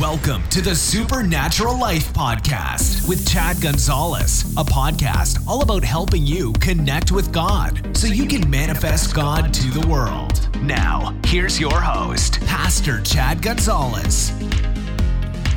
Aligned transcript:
Welcome 0.00 0.42
to 0.48 0.60
the 0.60 0.74
Supernatural 0.74 1.78
Life 1.78 2.12
Podcast 2.12 3.08
with 3.08 3.28
Chad 3.28 3.60
Gonzales, 3.60 4.42
a 4.56 4.64
podcast 4.64 5.46
all 5.46 5.62
about 5.62 5.84
helping 5.84 6.26
you 6.26 6.52
connect 6.54 7.12
with 7.12 7.32
God 7.32 7.96
so 7.96 8.08
you 8.08 8.26
can 8.26 8.50
manifest 8.50 9.14
God 9.14 9.54
to 9.54 9.70
the 9.70 9.86
world. 9.86 10.48
Now, 10.62 11.16
here's 11.26 11.60
your 11.60 11.80
host, 11.80 12.40
Pastor 12.40 13.02
Chad 13.02 13.40
Gonzales. 13.40 14.30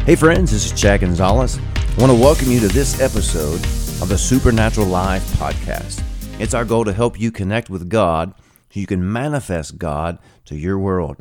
Hey, 0.05 0.15
friends, 0.15 0.51
this 0.51 0.71
is 0.71 0.79
Chad 0.79 1.01
Gonzales. 1.01 1.57
I 1.57 1.95
want 1.97 2.11
to 2.11 2.21
welcome 2.21 2.51
you 2.51 2.59
to 2.59 2.67
this 2.67 3.01
episode 3.01 3.63
of 4.03 4.09
the 4.09 4.19
Supernatural 4.19 4.85
Life 4.85 5.25
Podcast. 5.37 6.03
It's 6.39 6.53
our 6.53 6.63
goal 6.63 6.85
to 6.85 6.93
help 6.93 7.19
you 7.19 7.31
connect 7.31 7.71
with 7.71 7.89
God 7.89 8.35
so 8.69 8.79
you 8.79 8.85
can 8.85 9.11
manifest 9.11 9.79
God 9.79 10.19
to 10.45 10.55
your 10.55 10.77
world. 10.77 11.17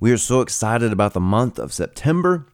We 0.00 0.10
are 0.10 0.18
so 0.18 0.40
excited 0.40 0.92
about 0.92 1.12
the 1.12 1.20
month 1.20 1.58
of 1.58 1.72
September. 1.72 2.46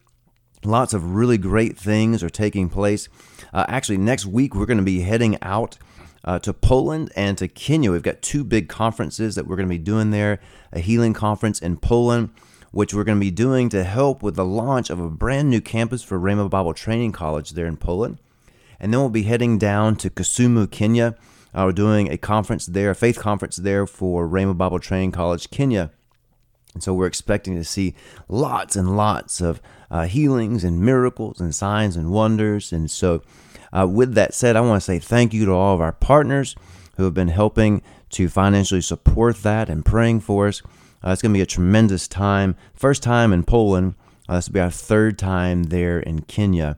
Lots 0.63 0.93
of 0.93 1.15
really 1.15 1.39
great 1.39 1.75
things 1.75 2.21
are 2.21 2.29
taking 2.29 2.69
place. 2.69 3.09
Uh, 3.51 3.65
actually, 3.67 3.97
next 3.97 4.27
week 4.27 4.53
we're 4.53 4.67
going 4.67 4.77
to 4.77 4.83
be 4.83 5.01
heading 5.01 5.37
out 5.41 5.79
uh, 6.23 6.37
to 6.39 6.53
Poland 6.53 7.11
and 7.15 7.37
to 7.39 7.47
Kenya. 7.47 7.91
We've 7.91 8.03
got 8.03 8.21
two 8.21 8.43
big 8.43 8.69
conferences 8.69 9.33
that 9.35 9.47
we're 9.47 9.55
going 9.55 9.67
to 9.67 9.73
be 9.73 9.79
doing 9.79 10.11
there 10.11 10.39
a 10.71 10.79
healing 10.79 11.13
conference 11.13 11.59
in 11.59 11.77
Poland, 11.77 12.29
which 12.71 12.93
we're 12.93 13.03
going 13.03 13.17
to 13.17 13.25
be 13.25 13.31
doing 13.31 13.69
to 13.69 13.83
help 13.83 14.21
with 14.21 14.35
the 14.35 14.45
launch 14.45 14.91
of 14.91 14.99
a 14.99 15.09
brand 15.09 15.49
new 15.49 15.61
campus 15.61 16.03
for 16.03 16.19
Rhema 16.19 16.47
Bible 16.47 16.75
Training 16.75 17.11
College 17.11 17.51
there 17.51 17.65
in 17.65 17.75
Poland. 17.75 18.19
And 18.79 18.93
then 18.93 18.99
we'll 18.99 19.09
be 19.09 19.23
heading 19.23 19.57
down 19.57 19.95
to 19.97 20.11
Kisumu, 20.11 20.69
Kenya. 20.69 21.15
Uh, 21.55 21.63
we're 21.65 21.73
doing 21.73 22.11
a 22.11 22.17
conference 22.17 22.67
there, 22.67 22.91
a 22.91 22.95
faith 22.95 23.19
conference 23.19 23.55
there 23.55 23.87
for 23.87 24.27
Rhema 24.27 24.55
Bible 24.55 24.79
Training 24.79 25.11
College, 25.11 25.49
Kenya. 25.49 25.91
And 26.73 26.81
so 26.81 26.93
we're 26.93 27.07
expecting 27.07 27.55
to 27.55 27.63
see 27.63 27.95
lots 28.29 28.75
and 28.75 28.95
lots 28.95 29.41
of 29.41 29.61
uh, 29.89 30.03
healings 30.03 30.63
and 30.63 30.79
miracles 30.81 31.41
and 31.41 31.53
signs 31.53 31.97
and 31.97 32.11
wonders. 32.11 32.71
And 32.71 32.89
so, 32.89 33.21
uh, 33.73 33.87
with 33.87 34.13
that 34.15 34.33
said, 34.33 34.55
I 34.55 34.61
want 34.61 34.81
to 34.81 34.85
say 34.85 34.99
thank 34.99 35.33
you 35.33 35.45
to 35.45 35.51
all 35.51 35.75
of 35.75 35.81
our 35.81 35.91
partners 35.91 36.55
who 36.95 37.03
have 37.03 37.13
been 37.13 37.29
helping 37.29 37.81
to 38.11 38.29
financially 38.29 38.81
support 38.81 39.37
that 39.43 39.69
and 39.69 39.85
praying 39.85 40.21
for 40.21 40.47
us. 40.47 40.61
Uh, 41.03 41.11
it's 41.11 41.21
going 41.21 41.33
to 41.33 41.37
be 41.37 41.41
a 41.41 41.45
tremendous 41.45 42.07
time. 42.07 42.55
First 42.73 43.03
time 43.03 43.33
in 43.33 43.43
Poland. 43.43 43.95
Uh, 44.29 44.35
this 44.35 44.47
will 44.47 44.53
be 44.53 44.59
our 44.59 44.71
third 44.71 45.17
time 45.17 45.63
there 45.63 45.99
in 45.99 46.21
Kenya. 46.21 46.77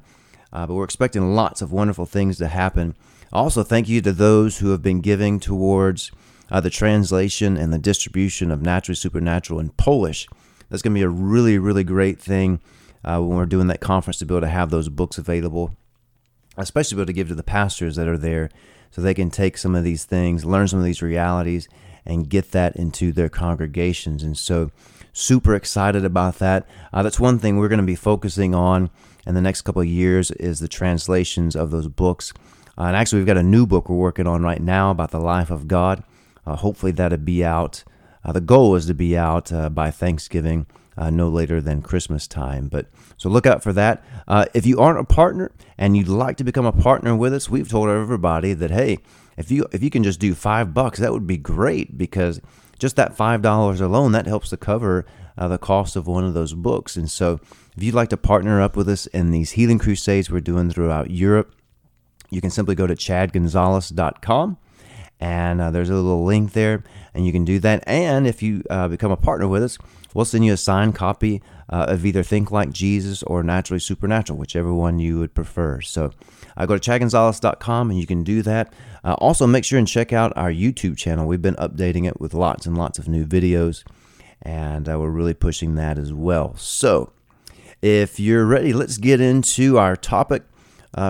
Uh, 0.51 0.65
but 0.67 0.75
we're 0.75 0.83
expecting 0.83 1.35
lots 1.35 1.61
of 1.61 1.71
wonderful 1.71 2.05
things 2.05 2.37
to 2.37 2.47
happen. 2.47 2.95
Also, 3.31 3.63
thank 3.63 3.89
you 3.89 4.01
to 4.01 4.11
those 4.11 4.59
who 4.59 4.69
have 4.69 4.81
been 4.81 5.01
giving 5.01 5.39
towards 5.39 6.11
uh, 6.53 6.59
the 6.61 6.69
translation 6.69 7.57
and 7.57 7.73
the 7.73 7.79
distribution 7.79 8.51
of 8.51 8.61
Naturally 8.61 8.95
Supernatural 8.95 9.59
in 9.59 9.71
Polish. 9.71 10.27
That's 10.69 10.83
going 10.83 10.93
to 10.93 10.99
be 10.99 11.03
a 11.03 11.09
really, 11.09 11.57
really 11.57 11.83
great 11.83 12.19
thing 12.19 12.61
uh, 13.03 13.19
when 13.19 13.35
we're 13.35 13.47
doing 13.47 13.67
that 13.67 13.81
conference 13.81 14.19
to 14.19 14.25
be 14.25 14.35
able 14.35 14.41
to 14.41 14.47
have 14.47 14.69
those 14.69 14.87
books 14.87 15.17
available, 15.17 15.75
especially 16.55 16.95
be 16.95 17.01
able 17.01 17.07
to 17.07 17.13
give 17.13 17.27
to 17.29 17.35
the 17.35 17.41
pastors 17.41 17.95
that 17.95 18.07
are 18.07 18.19
there 18.19 18.51
so 18.91 19.01
they 19.01 19.15
can 19.15 19.31
take 19.31 19.57
some 19.57 19.73
of 19.73 19.83
these 19.83 20.05
things, 20.05 20.45
learn 20.45 20.67
some 20.67 20.77
of 20.77 20.85
these 20.85 21.01
realities, 21.01 21.67
and 22.05 22.29
get 22.29 22.51
that 22.51 22.75
into 22.75 23.11
their 23.11 23.29
congregations. 23.29 24.21
And 24.21 24.37
so, 24.37 24.69
super 25.11 25.55
excited 25.55 26.05
about 26.05 26.35
that. 26.35 26.67
Uh, 26.91 27.01
that's 27.01 27.19
one 27.19 27.39
thing 27.39 27.57
we're 27.57 27.67
going 27.67 27.79
to 27.79 27.83
be 27.83 27.95
focusing 27.95 28.53
on 28.53 28.91
in 29.25 29.33
the 29.33 29.41
next 29.41 29.61
couple 29.63 29.81
of 29.81 29.87
years 29.87 30.29
is 30.31 30.59
the 30.59 30.67
translations 30.67 31.55
of 31.55 31.71
those 31.71 31.87
books. 31.87 32.31
Uh, 32.77 32.83
and 32.83 32.95
actually, 32.95 33.19
we've 33.19 33.27
got 33.27 33.37
a 33.37 33.43
new 33.43 33.65
book 33.65 33.89
we're 33.89 33.95
working 33.95 34.27
on 34.27 34.43
right 34.43 34.61
now 34.61 34.91
about 34.91 35.09
the 35.09 35.19
life 35.19 35.49
of 35.49 35.67
God. 35.67 36.03
Uh, 36.45 36.55
hopefully, 36.55 36.91
that'll 36.91 37.17
be 37.17 37.43
out. 37.43 37.83
Uh, 38.23 38.31
the 38.31 38.41
goal 38.41 38.75
is 38.75 38.85
to 38.87 38.93
be 38.93 39.17
out 39.17 39.51
uh, 39.51 39.69
by 39.69 39.91
Thanksgiving, 39.91 40.65
uh, 40.97 41.09
no 41.09 41.27
later 41.27 41.61
than 41.61 41.81
Christmas 41.81 42.27
time. 42.27 42.67
But 42.67 42.87
so 43.17 43.29
look 43.29 43.45
out 43.45 43.63
for 43.63 43.73
that. 43.73 44.03
Uh, 44.27 44.45
if 44.53 44.65
you 44.65 44.79
aren't 44.79 44.99
a 44.99 45.03
partner 45.03 45.51
and 45.77 45.97
you'd 45.97 46.07
like 46.07 46.37
to 46.37 46.43
become 46.43 46.65
a 46.65 46.71
partner 46.71 47.15
with 47.15 47.33
us, 47.33 47.49
we've 47.49 47.69
told 47.69 47.89
everybody 47.89 48.53
that 48.53 48.71
hey, 48.71 48.99
if 49.37 49.51
you 49.51 49.65
if 49.71 49.83
you 49.83 49.89
can 49.89 50.03
just 50.03 50.19
do 50.19 50.33
five 50.33 50.73
bucks, 50.73 50.99
that 50.99 51.11
would 51.11 51.27
be 51.27 51.37
great 51.37 51.97
because 51.97 52.39
just 52.79 52.95
that 52.95 53.15
five 53.15 53.41
dollars 53.41 53.81
alone 53.81 54.11
that 54.13 54.27
helps 54.27 54.49
to 54.49 54.57
cover 54.57 55.05
uh, 55.37 55.47
the 55.47 55.57
cost 55.57 55.95
of 55.95 56.07
one 56.07 56.23
of 56.23 56.33
those 56.33 56.53
books. 56.53 56.95
And 56.95 57.09
so, 57.09 57.39
if 57.75 57.83
you'd 57.83 57.95
like 57.95 58.09
to 58.09 58.17
partner 58.17 58.61
up 58.61 58.75
with 58.75 58.87
us 58.87 59.07
in 59.07 59.31
these 59.31 59.51
healing 59.51 59.79
crusades 59.79 60.29
we're 60.29 60.41
doing 60.41 60.69
throughout 60.69 61.11
Europe, 61.11 61.55
you 62.29 62.41
can 62.41 62.49
simply 62.49 62.75
go 62.75 62.87
to 62.87 62.95
chadgonzales.com 62.95 64.57
and 65.23 65.61
uh, 65.61 65.71
there's 65.71 65.89
a 65.89 65.95
little 65.95 66.25
link 66.25 66.51
there, 66.51 66.83
and 67.13 67.25
you 67.25 67.31
can 67.31 67.45
do 67.45 67.57
that. 67.59 67.81
And 67.87 68.27
if 68.27 68.43
you 68.43 68.61
uh, 68.69 68.89
become 68.89 69.09
a 69.09 69.15
partner 69.15 69.47
with 69.47 69.63
us, 69.63 69.77
we'll 70.13 70.25
send 70.25 70.43
you 70.43 70.51
a 70.51 70.57
signed 70.57 70.95
copy 70.95 71.41
uh, 71.69 71.85
of 71.87 72.05
either 72.05 72.23
Think 72.23 72.51
Like 72.51 72.73
Jesus 72.73 73.23
or 73.23 73.41
Naturally 73.41 73.79
Supernatural, 73.79 74.37
whichever 74.37 74.73
one 74.73 74.99
you 74.99 75.19
would 75.19 75.33
prefer. 75.33 75.79
So 75.79 76.11
uh, 76.57 76.65
go 76.65 76.77
to 76.77 76.91
chadgonzales.com 76.91 77.89
and 77.89 77.97
you 77.97 78.05
can 78.05 78.25
do 78.25 78.41
that. 78.41 78.73
Uh, 79.01 79.13
also, 79.13 79.47
make 79.47 79.63
sure 79.63 79.79
and 79.79 79.87
check 79.87 80.11
out 80.11 80.33
our 80.35 80.51
YouTube 80.51 80.97
channel. 80.97 81.25
We've 81.25 81.41
been 81.41 81.55
updating 81.55 82.05
it 82.05 82.19
with 82.19 82.33
lots 82.33 82.65
and 82.65 82.77
lots 82.77 82.99
of 82.99 83.07
new 83.07 83.25
videos, 83.25 83.85
and 84.41 84.89
uh, 84.89 84.99
we're 84.99 85.09
really 85.09 85.33
pushing 85.33 85.75
that 85.75 85.97
as 85.97 86.11
well. 86.11 86.57
So 86.57 87.13
if 87.81 88.19
you're 88.19 88.45
ready, 88.45 88.73
let's 88.73 88.97
get 88.97 89.21
into 89.21 89.77
our 89.77 89.95
topic 89.95 90.43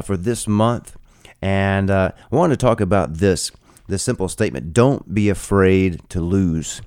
for 0.03 0.15
this 0.15 0.47
month. 0.47 0.97
And 1.41 1.89
I 1.89 2.13
want 2.29 2.53
to 2.53 2.57
talk 2.57 2.79
about 2.79 3.15
this 3.15 3.51
the 3.87 3.99
simple 3.99 4.27
statement 4.27 4.73
don't 4.73 5.13
be 5.13 5.29
afraid 5.29 6.01
to 6.09 6.21
lose. 6.21 6.81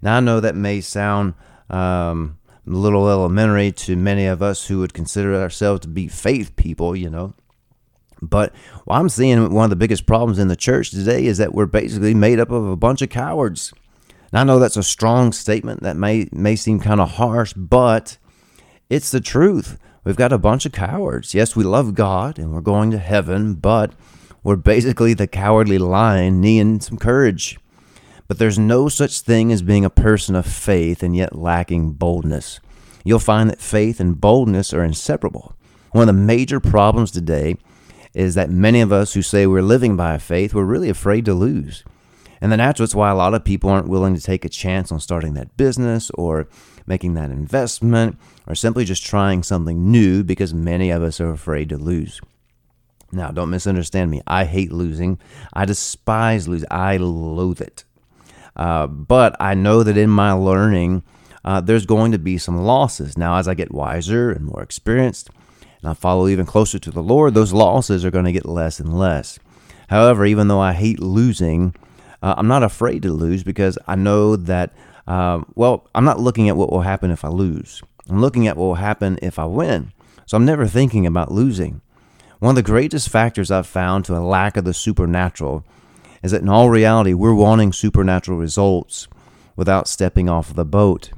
Now, 0.00 0.16
I 0.16 0.20
know 0.20 0.40
that 0.40 0.56
may 0.56 0.80
sound 0.80 1.34
um, 1.70 2.38
a 2.66 2.70
little 2.70 3.08
elementary 3.08 3.72
to 3.72 3.96
many 3.96 4.26
of 4.26 4.42
us 4.42 4.66
who 4.66 4.78
would 4.80 4.94
consider 4.94 5.34
ourselves 5.34 5.80
to 5.80 5.88
be 5.88 6.08
faith 6.08 6.56
people, 6.56 6.96
you 6.96 7.10
know. 7.10 7.34
But 8.20 8.54
what 8.84 8.98
I'm 8.98 9.08
seeing 9.08 9.52
one 9.52 9.64
of 9.64 9.70
the 9.70 9.76
biggest 9.76 10.06
problems 10.06 10.38
in 10.38 10.48
the 10.48 10.56
church 10.56 10.90
today 10.90 11.26
is 11.26 11.38
that 11.38 11.54
we're 11.54 11.66
basically 11.66 12.14
made 12.14 12.38
up 12.38 12.50
of 12.50 12.66
a 12.66 12.76
bunch 12.76 13.02
of 13.02 13.10
cowards. 13.10 13.72
Now, 14.32 14.42
I 14.42 14.44
know 14.44 14.58
that's 14.58 14.76
a 14.76 14.82
strong 14.82 15.32
statement 15.32 15.82
that 15.82 15.96
may 15.96 16.28
may 16.32 16.56
seem 16.56 16.78
kind 16.78 17.00
of 17.00 17.12
harsh, 17.12 17.52
but 17.52 18.16
it's 18.88 19.10
the 19.10 19.20
truth. 19.20 19.78
We've 20.04 20.16
got 20.16 20.32
a 20.32 20.38
bunch 20.38 20.66
of 20.66 20.72
cowards. 20.72 21.34
Yes, 21.34 21.54
we 21.54 21.64
love 21.64 21.94
God 21.94 22.38
and 22.38 22.52
we're 22.52 22.60
going 22.60 22.90
to 22.92 22.98
heaven, 22.98 23.54
but 23.54 23.92
we're 24.44 24.56
basically 24.56 25.14
the 25.14 25.26
cowardly 25.26 25.78
lion 25.78 26.40
needing 26.40 26.80
some 26.80 26.98
courage. 26.98 27.58
But 28.28 28.38
there's 28.38 28.58
no 28.58 28.88
such 28.88 29.20
thing 29.20 29.52
as 29.52 29.62
being 29.62 29.84
a 29.84 29.90
person 29.90 30.34
of 30.34 30.46
faith 30.46 31.02
and 31.02 31.14
yet 31.14 31.36
lacking 31.36 31.92
boldness. 31.92 32.60
You'll 33.04 33.18
find 33.18 33.50
that 33.50 33.60
faith 33.60 34.00
and 34.00 34.20
boldness 34.20 34.72
are 34.72 34.84
inseparable. 34.84 35.54
One 35.90 36.08
of 36.08 36.14
the 36.14 36.20
major 36.20 36.60
problems 36.60 37.10
today 37.10 37.56
is 38.14 38.34
that 38.34 38.50
many 38.50 38.80
of 38.80 38.92
us 38.92 39.14
who 39.14 39.22
say 39.22 39.46
we're 39.46 39.62
living 39.62 39.96
by 39.96 40.18
faith, 40.18 40.54
we're 40.54 40.64
really 40.64 40.88
afraid 40.88 41.24
to 41.26 41.34
lose. 41.34 41.84
And 42.40 42.50
the 42.50 42.56
natural 42.56 42.84
is 42.84 42.94
why 42.94 43.10
a 43.10 43.14
lot 43.14 43.34
of 43.34 43.44
people 43.44 43.70
aren't 43.70 43.88
willing 43.88 44.14
to 44.16 44.20
take 44.20 44.44
a 44.44 44.48
chance 44.48 44.90
on 44.90 44.98
starting 44.98 45.34
that 45.34 45.56
business 45.56 46.10
or 46.14 46.48
making 46.86 47.14
that 47.14 47.30
investment 47.30 48.18
or 48.46 48.54
simply 48.54 48.84
just 48.84 49.04
trying 49.04 49.42
something 49.42 49.90
new 49.90 50.24
because 50.24 50.52
many 50.52 50.90
of 50.90 51.02
us 51.02 51.20
are 51.20 51.30
afraid 51.30 51.68
to 51.68 51.76
lose. 51.76 52.20
Now, 53.12 53.30
don't 53.30 53.50
misunderstand 53.50 54.10
me. 54.10 54.22
I 54.26 54.44
hate 54.44 54.72
losing. 54.72 55.18
I 55.52 55.66
despise 55.66 56.48
losing. 56.48 56.68
I 56.70 56.96
loathe 56.96 57.60
it. 57.60 57.84
Uh, 58.56 58.86
but 58.86 59.36
I 59.38 59.54
know 59.54 59.82
that 59.82 59.96
in 59.98 60.10
my 60.10 60.32
learning, 60.32 61.02
uh, 61.44 61.60
there's 61.60 61.86
going 61.86 62.12
to 62.12 62.18
be 62.18 62.38
some 62.38 62.56
losses. 62.56 63.18
Now, 63.18 63.36
as 63.36 63.48
I 63.48 63.54
get 63.54 63.72
wiser 63.72 64.30
and 64.30 64.46
more 64.46 64.62
experienced, 64.62 65.30
and 65.82 65.90
I 65.90 65.94
follow 65.94 66.28
even 66.28 66.46
closer 66.46 66.78
to 66.78 66.90
the 66.90 67.02
Lord, 67.02 67.34
those 67.34 67.52
losses 67.52 68.04
are 68.04 68.10
going 68.10 68.24
to 68.24 68.32
get 68.32 68.46
less 68.46 68.80
and 68.80 68.98
less. 68.98 69.38
However, 69.88 70.24
even 70.24 70.48
though 70.48 70.60
I 70.60 70.72
hate 70.72 71.00
losing, 71.00 71.74
uh, 72.22 72.34
I'm 72.38 72.48
not 72.48 72.62
afraid 72.62 73.02
to 73.02 73.12
lose 73.12 73.42
because 73.42 73.76
I 73.86 73.96
know 73.96 74.36
that, 74.36 74.72
uh, 75.06 75.42
well, 75.54 75.88
I'm 75.94 76.04
not 76.04 76.20
looking 76.20 76.48
at 76.48 76.56
what 76.56 76.70
will 76.70 76.82
happen 76.82 77.10
if 77.10 77.24
I 77.24 77.28
lose. 77.28 77.82
I'm 78.08 78.20
looking 78.20 78.46
at 78.46 78.56
what 78.56 78.66
will 78.66 78.74
happen 78.76 79.18
if 79.20 79.38
I 79.38 79.44
win. 79.44 79.92
So 80.24 80.36
I'm 80.36 80.44
never 80.44 80.66
thinking 80.66 81.04
about 81.04 81.32
losing. 81.32 81.82
One 82.42 82.50
of 82.50 82.56
the 82.56 82.62
greatest 82.72 83.08
factors 83.08 83.52
I've 83.52 83.68
found 83.68 84.04
to 84.06 84.16
a 84.16 84.18
lack 84.18 84.56
of 84.56 84.64
the 84.64 84.74
supernatural 84.74 85.64
is 86.24 86.32
that 86.32 86.42
in 86.42 86.48
all 86.48 86.70
reality, 86.70 87.14
we're 87.14 87.32
wanting 87.32 87.72
supernatural 87.72 88.36
results 88.36 89.06
without 89.54 89.86
stepping 89.86 90.28
off 90.28 90.50
of 90.50 90.56
the 90.56 90.64
boat. 90.64 91.12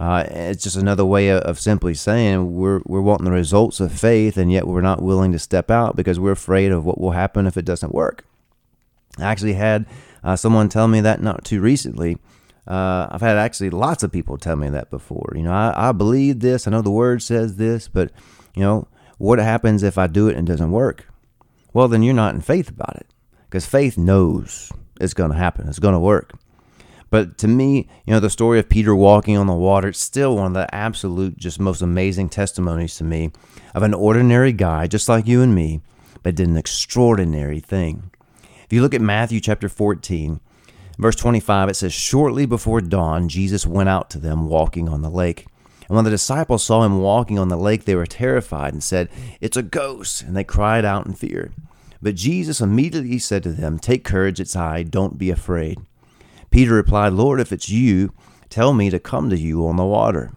Uh, 0.00 0.24
it's 0.26 0.62
just 0.64 0.74
another 0.74 1.04
way 1.04 1.30
of 1.30 1.60
simply 1.60 1.92
saying 1.92 2.54
we're, 2.54 2.80
we're 2.86 3.02
wanting 3.02 3.26
the 3.26 3.30
results 3.30 3.78
of 3.78 3.92
faith, 3.92 4.38
and 4.38 4.50
yet 4.50 4.66
we're 4.66 4.80
not 4.80 5.02
willing 5.02 5.32
to 5.32 5.38
step 5.38 5.70
out 5.70 5.96
because 5.96 6.18
we're 6.18 6.32
afraid 6.32 6.72
of 6.72 6.82
what 6.82 6.98
will 6.98 7.10
happen 7.10 7.46
if 7.46 7.58
it 7.58 7.66
doesn't 7.66 7.92
work. 7.92 8.24
I 9.18 9.24
actually 9.24 9.52
had 9.52 9.84
uh, 10.24 10.34
someone 10.34 10.70
tell 10.70 10.88
me 10.88 11.02
that 11.02 11.20
not 11.20 11.44
too 11.44 11.60
recently. 11.60 12.16
Uh, 12.66 13.06
I've 13.10 13.20
had 13.20 13.36
actually 13.36 13.68
lots 13.68 14.02
of 14.02 14.10
people 14.10 14.38
tell 14.38 14.56
me 14.56 14.70
that 14.70 14.88
before. 14.88 15.30
You 15.36 15.42
know, 15.42 15.52
I, 15.52 15.90
I 15.90 15.92
believe 15.92 16.40
this, 16.40 16.66
I 16.66 16.70
know 16.70 16.80
the 16.80 16.90
word 16.90 17.22
says 17.22 17.56
this, 17.56 17.86
but, 17.86 18.12
you 18.54 18.62
know, 18.62 18.88
what 19.18 19.38
happens 19.38 19.82
if 19.82 19.98
I 19.98 20.06
do 20.06 20.28
it 20.28 20.36
and 20.36 20.48
it 20.48 20.52
doesn't 20.52 20.70
work? 20.70 21.06
Well, 21.72 21.88
then 21.88 22.02
you're 22.02 22.14
not 22.14 22.34
in 22.34 22.40
faith 22.40 22.70
about 22.70 22.96
it 22.96 23.06
because 23.44 23.66
faith 23.66 23.98
knows 23.98 24.72
it's 25.00 25.14
going 25.14 25.30
to 25.30 25.36
happen, 25.36 25.68
it's 25.68 25.78
going 25.78 25.94
to 25.94 26.00
work. 26.00 26.32
But 27.10 27.38
to 27.38 27.48
me, 27.48 27.88
you 28.04 28.12
know, 28.12 28.20
the 28.20 28.30
story 28.30 28.58
of 28.58 28.68
Peter 28.68 28.94
walking 28.94 29.36
on 29.36 29.46
the 29.46 29.54
water, 29.54 29.88
it's 29.88 30.00
still 30.00 30.36
one 30.36 30.48
of 30.48 30.54
the 30.54 30.72
absolute, 30.74 31.38
just 31.38 31.58
most 31.58 31.80
amazing 31.80 32.28
testimonies 32.28 32.96
to 32.96 33.04
me 33.04 33.30
of 33.74 33.82
an 33.82 33.94
ordinary 33.94 34.52
guy, 34.52 34.86
just 34.86 35.08
like 35.08 35.26
you 35.26 35.40
and 35.42 35.54
me, 35.54 35.80
but 36.22 36.34
did 36.34 36.48
an 36.48 36.58
extraordinary 36.58 37.60
thing. 37.60 38.10
If 38.64 38.72
you 38.72 38.82
look 38.82 38.92
at 38.92 39.00
Matthew 39.00 39.40
chapter 39.40 39.70
14, 39.70 40.40
verse 40.98 41.16
25, 41.16 41.70
it 41.70 41.74
says, 41.74 41.94
Shortly 41.94 42.44
before 42.44 42.82
dawn, 42.82 43.30
Jesus 43.30 43.64
went 43.64 43.88
out 43.88 44.10
to 44.10 44.18
them 44.18 44.48
walking 44.48 44.88
on 44.88 45.00
the 45.00 45.10
lake. 45.10 45.46
And 45.88 45.96
when 45.96 46.04
the 46.04 46.10
disciples 46.10 46.62
saw 46.62 46.84
him 46.84 47.00
walking 47.00 47.38
on 47.38 47.48
the 47.48 47.56
lake, 47.56 47.84
they 47.84 47.94
were 47.94 48.06
terrified 48.06 48.72
and 48.72 48.82
said, 48.82 49.08
It's 49.40 49.56
a 49.56 49.62
ghost. 49.62 50.22
And 50.22 50.36
they 50.36 50.44
cried 50.44 50.84
out 50.84 51.06
in 51.06 51.14
fear. 51.14 51.52
But 52.00 52.14
Jesus 52.14 52.60
immediately 52.60 53.18
said 53.18 53.42
to 53.42 53.52
them, 53.52 53.78
Take 53.78 54.04
courage, 54.04 54.38
it's 54.38 54.54
I, 54.54 54.82
don't 54.82 55.18
be 55.18 55.30
afraid. 55.30 55.78
Peter 56.50 56.74
replied, 56.74 57.14
Lord, 57.14 57.40
if 57.40 57.52
it's 57.52 57.68
you, 57.68 58.12
tell 58.50 58.72
me 58.72 58.90
to 58.90 58.98
come 58.98 59.30
to 59.30 59.38
you 59.38 59.66
on 59.66 59.76
the 59.76 59.84
water. 59.84 60.32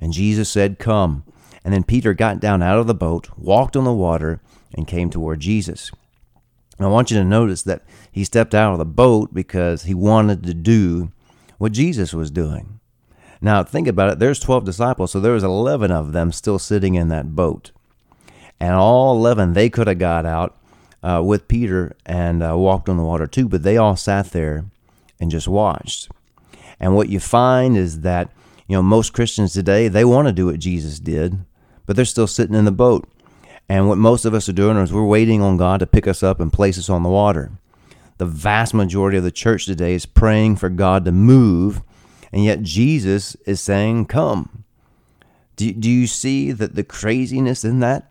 And 0.00 0.12
Jesus 0.12 0.50
said, 0.50 0.78
Come. 0.78 1.24
And 1.64 1.72
then 1.72 1.84
Peter 1.84 2.12
got 2.12 2.40
down 2.40 2.60
out 2.60 2.78
of 2.78 2.88
the 2.88 2.94
boat, 2.94 3.28
walked 3.38 3.76
on 3.76 3.84
the 3.84 3.92
water, 3.92 4.40
and 4.74 4.86
came 4.86 5.10
toward 5.10 5.38
Jesus. 5.38 5.92
And 6.76 6.86
I 6.86 6.90
want 6.90 7.10
you 7.10 7.18
to 7.18 7.24
notice 7.24 7.62
that 7.62 7.84
he 8.10 8.24
stepped 8.24 8.54
out 8.54 8.72
of 8.72 8.78
the 8.78 8.84
boat 8.84 9.32
because 9.32 9.84
he 9.84 9.94
wanted 9.94 10.42
to 10.42 10.54
do 10.54 11.12
what 11.58 11.70
Jesus 11.70 12.12
was 12.12 12.32
doing. 12.32 12.80
Now, 13.44 13.64
think 13.64 13.88
about 13.88 14.12
it. 14.12 14.18
There's 14.20 14.38
12 14.38 14.64
disciples, 14.64 15.10
so 15.10 15.18
there 15.18 15.32
was 15.32 15.42
11 15.42 15.90
of 15.90 16.12
them 16.12 16.30
still 16.30 16.60
sitting 16.60 16.94
in 16.94 17.08
that 17.08 17.34
boat. 17.34 17.72
And 18.60 18.74
all 18.74 19.16
11, 19.16 19.54
they 19.54 19.68
could 19.68 19.88
have 19.88 19.98
got 19.98 20.24
out 20.24 20.56
uh, 21.02 21.20
with 21.24 21.48
Peter 21.48 21.96
and 22.06 22.40
uh, 22.40 22.56
walked 22.56 22.88
on 22.88 22.96
the 22.96 23.02
water 23.02 23.26
too, 23.26 23.48
but 23.48 23.64
they 23.64 23.76
all 23.76 23.96
sat 23.96 24.30
there 24.30 24.66
and 25.18 25.28
just 25.28 25.48
watched. 25.48 26.08
And 26.78 26.94
what 26.94 27.08
you 27.08 27.18
find 27.18 27.76
is 27.76 28.02
that, 28.02 28.30
you 28.68 28.76
know, 28.76 28.82
most 28.82 29.12
Christians 29.12 29.52
today, 29.52 29.88
they 29.88 30.04
want 30.04 30.28
to 30.28 30.32
do 30.32 30.46
what 30.46 30.60
Jesus 30.60 31.00
did, 31.00 31.44
but 31.84 31.96
they're 31.96 32.04
still 32.04 32.28
sitting 32.28 32.54
in 32.54 32.64
the 32.64 32.70
boat. 32.70 33.08
And 33.68 33.88
what 33.88 33.98
most 33.98 34.24
of 34.24 34.34
us 34.34 34.48
are 34.48 34.52
doing 34.52 34.76
is 34.76 34.92
we're 34.92 35.04
waiting 35.04 35.42
on 35.42 35.56
God 35.56 35.80
to 35.80 35.86
pick 35.86 36.06
us 36.06 36.22
up 36.22 36.38
and 36.38 36.52
place 36.52 36.78
us 36.78 36.88
on 36.88 37.02
the 37.02 37.08
water. 37.08 37.50
The 38.18 38.26
vast 38.26 38.72
majority 38.72 39.18
of 39.18 39.24
the 39.24 39.32
church 39.32 39.66
today 39.66 39.94
is 39.94 40.06
praying 40.06 40.56
for 40.56 40.68
God 40.68 41.04
to 41.06 41.12
move, 41.12 41.82
and 42.32 42.44
yet 42.44 42.62
Jesus 42.62 43.36
is 43.46 43.60
saying, 43.60 44.06
Come. 44.06 44.64
Do, 45.56 45.70
do 45.72 45.90
you 45.90 46.06
see 46.06 46.50
that 46.52 46.74
the 46.74 46.84
craziness 46.84 47.64
in 47.64 47.80
that? 47.80 48.10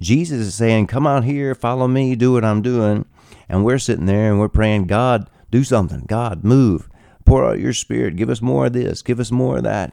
Jesus 0.00 0.38
is 0.38 0.54
saying, 0.54 0.86
Come 0.86 1.06
out 1.06 1.24
here, 1.24 1.54
follow 1.54 1.86
me, 1.86 2.16
do 2.16 2.32
what 2.32 2.44
I'm 2.44 2.62
doing. 2.62 3.04
And 3.48 3.64
we're 3.64 3.78
sitting 3.78 4.06
there 4.06 4.30
and 4.30 4.40
we're 4.40 4.48
praying, 4.48 4.86
God, 4.86 5.28
do 5.50 5.64
something. 5.64 6.04
God, 6.06 6.44
move. 6.44 6.88
Pour 7.24 7.44
out 7.44 7.58
your 7.58 7.72
spirit. 7.72 8.16
Give 8.16 8.30
us 8.30 8.40
more 8.40 8.66
of 8.66 8.72
this. 8.72 9.02
Give 9.02 9.20
us 9.20 9.30
more 9.30 9.58
of 9.58 9.64
that. 9.64 9.92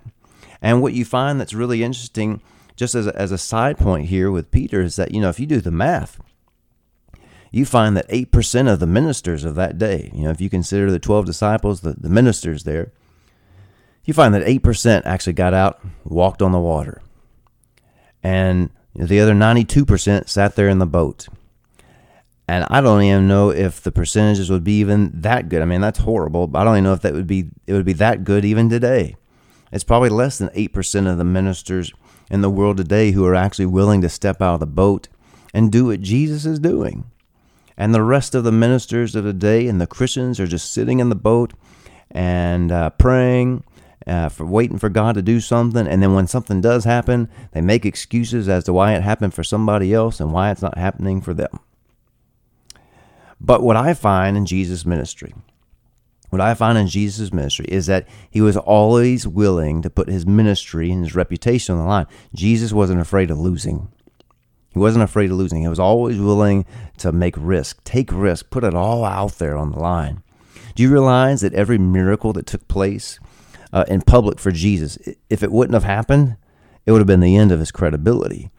And 0.61 0.81
what 0.81 0.93
you 0.93 1.03
find 1.03 1.39
that's 1.39 1.53
really 1.53 1.83
interesting, 1.83 2.41
just 2.75 2.95
as 2.95 3.07
a, 3.07 3.15
as 3.15 3.31
a 3.31 3.37
side 3.37 3.77
point 3.77 4.07
here 4.07 4.31
with 4.31 4.51
Peter, 4.51 4.81
is 4.81 4.95
that, 4.95 5.11
you 5.11 5.19
know, 5.19 5.29
if 5.29 5.39
you 5.39 5.45
do 5.45 5.59
the 5.59 5.71
math, 5.71 6.19
you 7.51 7.65
find 7.65 7.95
that 7.95 8.09
8% 8.09 8.71
of 8.71 8.79
the 8.79 8.87
ministers 8.87 9.43
of 9.43 9.55
that 9.55 9.77
day, 9.77 10.11
you 10.13 10.23
know, 10.23 10.29
if 10.29 10.41
you 10.41 10.49
consider 10.49 10.91
the 10.91 10.99
12 10.99 11.25
disciples, 11.25 11.81
the, 11.81 11.93
the 11.93 12.09
ministers 12.09 12.63
there, 12.63 12.91
you 14.05 14.13
find 14.13 14.33
that 14.33 14.45
8% 14.45 15.01
actually 15.05 15.33
got 15.33 15.53
out, 15.53 15.79
walked 16.03 16.41
on 16.41 16.51
the 16.51 16.59
water. 16.59 17.01
And 18.23 18.69
the 18.95 19.19
other 19.19 19.33
92% 19.33 20.29
sat 20.29 20.55
there 20.55 20.69
in 20.69 20.79
the 20.79 20.85
boat. 20.85 21.27
And 22.47 22.65
I 22.69 22.81
don't 22.81 23.01
even 23.01 23.27
know 23.27 23.49
if 23.49 23.81
the 23.81 23.91
percentages 23.91 24.49
would 24.49 24.63
be 24.63 24.79
even 24.79 25.11
that 25.13 25.49
good. 25.49 25.61
I 25.61 25.65
mean, 25.65 25.81
that's 25.81 25.99
horrible. 25.99 26.47
But 26.47 26.59
I 26.59 26.63
don't 26.63 26.75
even 26.75 26.83
know 26.83 26.93
if 26.93 27.01
that 27.01 27.13
would 27.13 27.27
be 27.27 27.49
it 27.65 27.73
would 27.73 27.85
be 27.85 27.93
that 27.93 28.23
good 28.23 28.45
even 28.45 28.69
today. 28.69 29.15
It's 29.71 29.83
probably 29.83 30.09
less 30.09 30.37
than 30.37 30.51
eight 30.53 30.71
percent 30.71 31.07
of 31.07 31.17
the 31.17 31.23
ministers 31.23 31.91
in 32.29 32.41
the 32.41 32.49
world 32.49 32.77
today 32.77 33.11
who 33.11 33.25
are 33.25 33.35
actually 33.35 33.65
willing 33.65 34.01
to 34.01 34.09
step 34.09 34.41
out 34.41 34.55
of 34.55 34.59
the 34.59 34.67
boat 34.67 35.07
and 35.53 35.71
do 35.71 35.85
what 35.85 36.01
Jesus 36.01 36.45
is 36.45 36.59
doing. 36.59 37.05
And 37.77 37.93
the 37.93 38.03
rest 38.03 38.35
of 38.35 38.43
the 38.43 38.51
ministers 38.51 39.15
of 39.15 39.23
the 39.23 39.33
day 39.33 39.67
and 39.67 39.81
the 39.81 39.87
Christians 39.87 40.39
are 40.39 40.47
just 40.47 40.71
sitting 40.71 40.99
in 40.99 41.09
the 41.09 41.15
boat 41.15 41.53
and 42.11 42.71
uh, 42.71 42.91
praying, 42.91 43.63
uh, 44.07 44.29
for 44.29 44.45
waiting 44.45 44.77
for 44.77 44.89
God 44.89 45.15
to 45.15 45.21
do 45.21 45.39
something. 45.39 45.87
And 45.87 46.01
then 46.01 46.13
when 46.13 46.27
something 46.27 46.61
does 46.61 46.85
happen, 46.85 47.29
they 47.51 47.61
make 47.61 47.85
excuses 47.85 48.47
as 48.47 48.63
to 48.65 48.73
why 48.73 48.93
it 48.93 49.03
happened 49.03 49.33
for 49.33 49.43
somebody 49.43 49.93
else 49.93 50.19
and 50.19 50.31
why 50.31 50.51
it's 50.51 50.61
not 50.61 50.77
happening 50.77 51.21
for 51.21 51.33
them. 51.33 51.59
But 53.39 53.61
what 53.61 53.75
I 53.75 53.93
find 53.93 54.37
in 54.37 54.45
Jesus' 54.45 54.85
ministry, 54.85 55.33
what 56.29 56.41
I 56.41 56.53
find 56.53 56.77
in 56.77 56.87
Jesus' 56.87 57.33
ministry 57.33 57.65
is 57.67 57.85
that 57.87 58.07
he 58.29 58.41
was 58.41 58.57
always 58.57 59.27
willing 59.27 59.81
to 59.81 59.89
put 59.89 60.07
his 60.07 60.25
ministry 60.25 60.91
and 60.91 61.03
his 61.03 61.15
reputation 61.15 61.75
on 61.75 61.81
the 61.81 61.87
line. 61.87 62.07
Jesus 62.33 62.73
wasn't 62.73 63.01
afraid 63.01 63.31
of 63.31 63.39
losing. 63.39 63.89
He 64.69 64.79
wasn't 64.79 65.03
afraid 65.03 65.31
of 65.31 65.37
losing. 65.37 65.61
He 65.61 65.67
was 65.67 65.79
always 65.79 66.19
willing 66.19 66.65
to 66.97 67.11
make 67.11 67.35
risk, 67.37 67.83
take 67.83 68.11
risk, 68.11 68.49
put 68.49 68.63
it 68.63 68.73
all 68.73 69.05
out 69.05 69.37
there 69.37 69.55
on 69.55 69.71
the 69.71 69.79
line. 69.79 70.21
Do 70.75 70.83
you 70.83 70.91
realize 70.91 71.39
that 71.41 71.53
every 71.53 71.77
miracle 71.77 72.33
that 72.33 72.45
took 72.45 72.67
place 72.67 73.19
uh, 73.75 73.85
in 73.87 74.01
public 74.01 74.39
for 74.39 74.51
Jesus, 74.51 74.97
if 75.29 75.43
it 75.43 75.51
wouldn't 75.51 75.75
have 75.75 75.83
happened, 75.83 76.37
it 76.87 76.91
would 76.91 76.99
have 76.99 77.07
been 77.07 77.19
the 77.19 77.35
end 77.35 77.51
of 77.51 77.59
his 77.59 77.71
credibility 77.71 78.49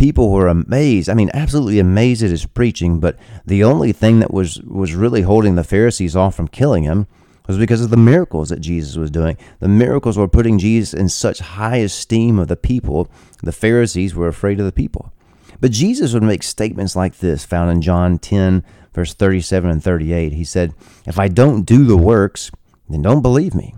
people 0.00 0.30
were 0.30 0.48
amazed. 0.48 1.10
I 1.10 1.14
mean, 1.14 1.30
absolutely 1.34 1.78
amazed 1.78 2.22
at 2.22 2.30
his 2.30 2.46
preaching. 2.46 3.00
But 3.00 3.18
the 3.44 3.62
only 3.62 3.92
thing 3.92 4.20
that 4.20 4.32
was 4.32 4.58
was 4.62 4.94
really 4.94 5.20
holding 5.20 5.56
the 5.56 5.62
Pharisees 5.62 6.16
off 6.16 6.34
from 6.34 6.48
killing 6.48 6.84
him 6.84 7.06
was 7.46 7.58
because 7.58 7.82
of 7.82 7.90
the 7.90 7.98
miracles 7.98 8.48
that 8.48 8.60
Jesus 8.60 8.96
was 8.96 9.10
doing. 9.10 9.36
The 9.58 9.68
miracles 9.68 10.16
were 10.16 10.26
putting 10.26 10.58
Jesus 10.58 10.94
in 10.94 11.10
such 11.10 11.40
high 11.40 11.76
esteem 11.76 12.38
of 12.38 12.48
the 12.48 12.56
people. 12.56 13.10
The 13.42 13.52
Pharisees 13.52 14.14
were 14.14 14.28
afraid 14.28 14.58
of 14.58 14.64
the 14.64 14.72
people. 14.72 15.12
But 15.60 15.72
Jesus 15.72 16.14
would 16.14 16.22
make 16.22 16.42
statements 16.42 16.96
like 16.96 17.18
this, 17.18 17.44
found 17.44 17.70
in 17.70 17.82
John 17.82 18.18
10, 18.18 18.64
verse 18.94 19.12
37 19.12 19.68
and 19.68 19.84
38. 19.84 20.32
He 20.32 20.44
said, 20.44 20.72
If 21.06 21.18
I 21.18 21.28
don't 21.28 21.64
do 21.64 21.84
the 21.84 21.98
works, 21.98 22.50
then 22.88 23.02
don't 23.02 23.20
believe 23.20 23.54
me. 23.54 23.74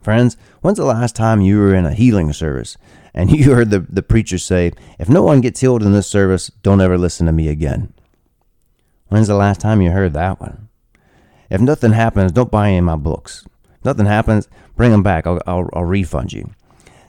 Friends, 0.00 0.36
when's 0.60 0.78
the 0.78 0.84
last 0.84 1.14
time 1.14 1.40
you 1.40 1.58
were 1.58 1.74
in 1.74 1.84
a 1.86 1.94
healing 1.94 2.32
service 2.32 2.76
and 3.14 3.30
you 3.36 3.52
heard 3.54 3.70
the, 3.70 3.80
the 3.80 4.02
preacher 4.02 4.38
say, 4.38 4.72
If 4.98 5.08
no 5.08 5.22
one 5.22 5.40
gets 5.40 5.60
healed 5.60 5.82
in 5.82 5.92
this 5.92 6.06
service, 6.06 6.50
don't 6.62 6.80
ever 6.80 6.98
listen 6.98 7.26
to 7.26 7.32
me 7.32 7.48
again? 7.48 7.92
When's 9.08 9.28
the 9.28 9.34
last 9.34 9.60
time 9.60 9.80
you 9.80 9.90
heard 9.90 10.12
that 10.12 10.40
one? 10.40 10.68
If 11.50 11.60
nothing 11.60 11.92
happens, 11.92 12.32
don't 12.32 12.50
buy 12.50 12.68
any 12.68 12.78
of 12.78 12.84
my 12.84 12.96
books. 12.96 13.44
Nothing 13.84 14.06
happens, 14.06 14.48
bring 14.76 14.92
them 14.92 15.02
back. 15.02 15.26
I'll, 15.26 15.40
I'll, 15.46 15.68
I'll 15.72 15.84
refund 15.84 16.32
you. 16.32 16.52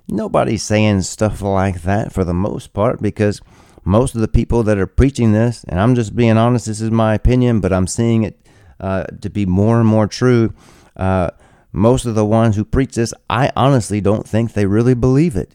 Nobody's 0.08 0.64
saying 0.64 1.04
stuff 1.04 1.42
like 1.42 1.84
that 1.84 2.12
for 2.12 2.24
the 2.24 2.34
most 2.34 2.74
part 2.74 3.02
because 3.02 3.42
most 3.84 4.16
of 4.16 4.22
the 4.22 4.28
people 4.28 4.64
that 4.64 4.78
are 4.78 4.88
preaching 4.88 5.32
this, 5.32 5.64
and 5.66 5.80
I'm 5.80 5.96
just 5.96 6.16
being 6.16 6.38
honest, 6.38 6.66
this 6.66 6.82
is 6.82 6.92
my 6.92 7.14
opinion, 7.14 7.60
but 7.60 7.72
I'm 7.72 7.88
seeing 7.88 8.24
it 8.24 8.40
uh, 8.80 9.04
to 9.22 9.30
be 9.30 9.46
more 9.46 9.80
and 9.80 9.88
more 9.88 10.08
true. 10.08 10.54
Uh, 10.96 11.30
most 11.72 12.06
of 12.06 12.16
the 12.16 12.26
ones 12.26 12.56
who 12.56 12.66
preach 12.66 12.96
this, 12.96 13.14
I 13.30 13.52
honestly 13.56 14.02
don't 14.02 14.28
think 14.28 14.54
they 14.54 14.66
really 14.66 14.94
believe 14.94 15.36
it. 15.36 15.54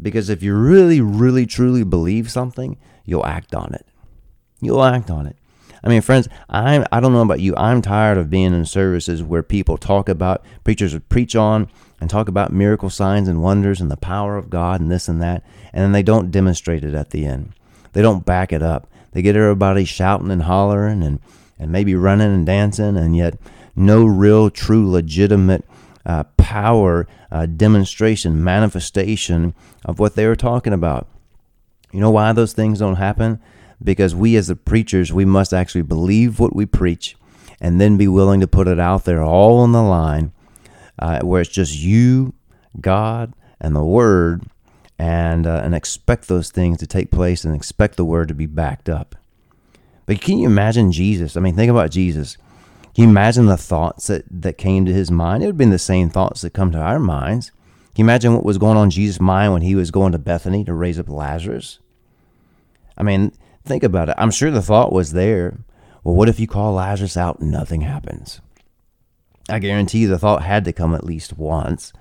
Because 0.00 0.28
if 0.28 0.42
you 0.42 0.54
really, 0.54 1.00
really, 1.00 1.46
truly 1.46 1.84
believe 1.84 2.30
something, 2.30 2.78
you'll 3.04 3.26
act 3.26 3.54
on 3.54 3.74
it. 3.74 3.86
You'll 4.60 4.84
act 4.84 5.10
on 5.10 5.26
it. 5.26 5.36
I 5.82 5.88
mean, 5.88 6.02
friends, 6.02 6.28
I'm, 6.48 6.84
I 6.92 7.00
don't 7.00 7.12
know 7.12 7.22
about 7.22 7.40
you. 7.40 7.54
I'm 7.56 7.80
tired 7.80 8.18
of 8.18 8.30
being 8.30 8.52
in 8.52 8.66
services 8.66 9.22
where 9.22 9.42
people 9.42 9.78
talk 9.78 10.08
about, 10.08 10.44
preachers 10.64 10.98
preach 11.08 11.34
on 11.34 11.68
and 12.00 12.10
talk 12.10 12.28
about 12.28 12.52
miracle 12.52 12.90
signs 12.90 13.28
and 13.28 13.42
wonders 13.42 13.80
and 13.80 13.90
the 13.90 13.96
power 13.96 14.36
of 14.36 14.50
God 14.50 14.80
and 14.80 14.90
this 14.90 15.08
and 15.08 15.22
that, 15.22 15.42
and 15.72 15.82
then 15.82 15.92
they 15.92 16.02
don't 16.02 16.30
demonstrate 16.30 16.84
it 16.84 16.94
at 16.94 17.10
the 17.10 17.24
end. 17.24 17.54
They 17.92 18.02
don't 18.02 18.26
back 18.26 18.52
it 18.52 18.62
up. 18.62 18.88
They 19.12 19.22
get 19.22 19.36
everybody 19.36 19.84
shouting 19.84 20.30
and 20.30 20.42
hollering 20.42 21.02
and, 21.02 21.18
and 21.58 21.72
maybe 21.72 21.94
running 21.94 22.32
and 22.32 22.46
dancing, 22.46 22.96
and 22.96 23.16
yet 23.16 23.38
no 23.74 24.04
real, 24.04 24.50
true, 24.50 24.90
legitimate 24.90 25.64
uh, 26.04 26.24
power 26.36 27.06
uh, 27.30 27.46
demonstration, 27.46 28.42
manifestation 28.42 29.54
of 29.84 29.98
what 29.98 30.14
they 30.14 30.26
were 30.26 30.36
talking 30.36 30.72
about. 30.72 31.06
You 31.92 32.00
know 32.00 32.10
why 32.10 32.32
those 32.32 32.52
things 32.52 32.78
don't 32.78 32.96
happen? 32.96 33.40
Because 33.82 34.14
we, 34.14 34.36
as 34.36 34.48
the 34.48 34.56
preachers, 34.56 35.12
we 35.12 35.24
must 35.24 35.52
actually 35.52 35.82
believe 35.82 36.38
what 36.38 36.54
we 36.54 36.66
preach 36.66 37.16
and 37.60 37.80
then 37.80 37.96
be 37.96 38.08
willing 38.08 38.40
to 38.40 38.46
put 38.46 38.68
it 38.68 38.78
out 38.78 39.04
there 39.04 39.22
all 39.22 39.58
on 39.58 39.72
the 39.72 39.82
line 39.82 40.32
uh, 40.98 41.20
where 41.20 41.40
it's 41.40 41.50
just 41.50 41.78
you, 41.78 42.34
God, 42.80 43.32
and 43.60 43.74
the 43.74 43.84
Word, 43.84 44.44
and, 44.98 45.46
uh, 45.46 45.62
and 45.64 45.74
expect 45.74 46.28
those 46.28 46.50
things 46.50 46.78
to 46.78 46.86
take 46.86 47.10
place 47.10 47.44
and 47.44 47.54
expect 47.54 47.96
the 47.96 48.04
Word 48.04 48.28
to 48.28 48.34
be 48.34 48.46
backed 48.46 48.88
up. 48.88 49.16
But 50.06 50.20
can 50.20 50.38
you 50.38 50.46
imagine 50.46 50.92
Jesus? 50.92 51.36
I 51.36 51.40
mean, 51.40 51.56
think 51.56 51.70
about 51.70 51.90
Jesus. 51.90 52.36
Can 52.94 53.04
you 53.04 53.10
imagine 53.10 53.46
the 53.46 53.56
thoughts 53.56 54.08
that, 54.08 54.24
that 54.30 54.58
came 54.58 54.84
to 54.84 54.92
his 54.92 55.10
mind? 55.10 55.42
It 55.42 55.46
would 55.46 55.52
have 55.52 55.58
been 55.58 55.70
the 55.70 55.78
same 55.78 56.10
thoughts 56.10 56.40
that 56.42 56.52
come 56.52 56.72
to 56.72 56.78
our 56.78 56.98
minds. 56.98 57.50
Can 57.94 58.04
you 58.04 58.04
imagine 58.04 58.34
what 58.34 58.44
was 58.44 58.58
going 58.58 58.76
on 58.76 58.84
in 58.84 58.90
Jesus' 58.90 59.20
mind 59.20 59.52
when 59.52 59.62
he 59.62 59.74
was 59.74 59.90
going 59.90 60.12
to 60.12 60.18
Bethany 60.18 60.64
to 60.64 60.74
raise 60.74 60.98
up 60.98 61.08
Lazarus? 61.08 61.78
I 62.96 63.02
mean, 63.02 63.32
think 63.64 63.82
about 63.82 64.08
it. 64.08 64.16
I'm 64.18 64.30
sure 64.30 64.50
the 64.50 64.62
thought 64.62 64.92
was 64.92 65.12
there. 65.12 65.58
Well, 66.02 66.14
what 66.14 66.28
if 66.28 66.40
you 66.40 66.46
call 66.46 66.74
Lazarus 66.74 67.16
out 67.16 67.40
and 67.40 67.50
nothing 67.50 67.82
happens? 67.82 68.40
I 69.48 69.58
guarantee 69.58 70.00
you 70.00 70.08
the 70.08 70.18
thought 70.18 70.42
had 70.42 70.64
to 70.64 70.72
come 70.72 70.94
at 70.94 71.04
least 71.04 71.36
once. 71.36 71.92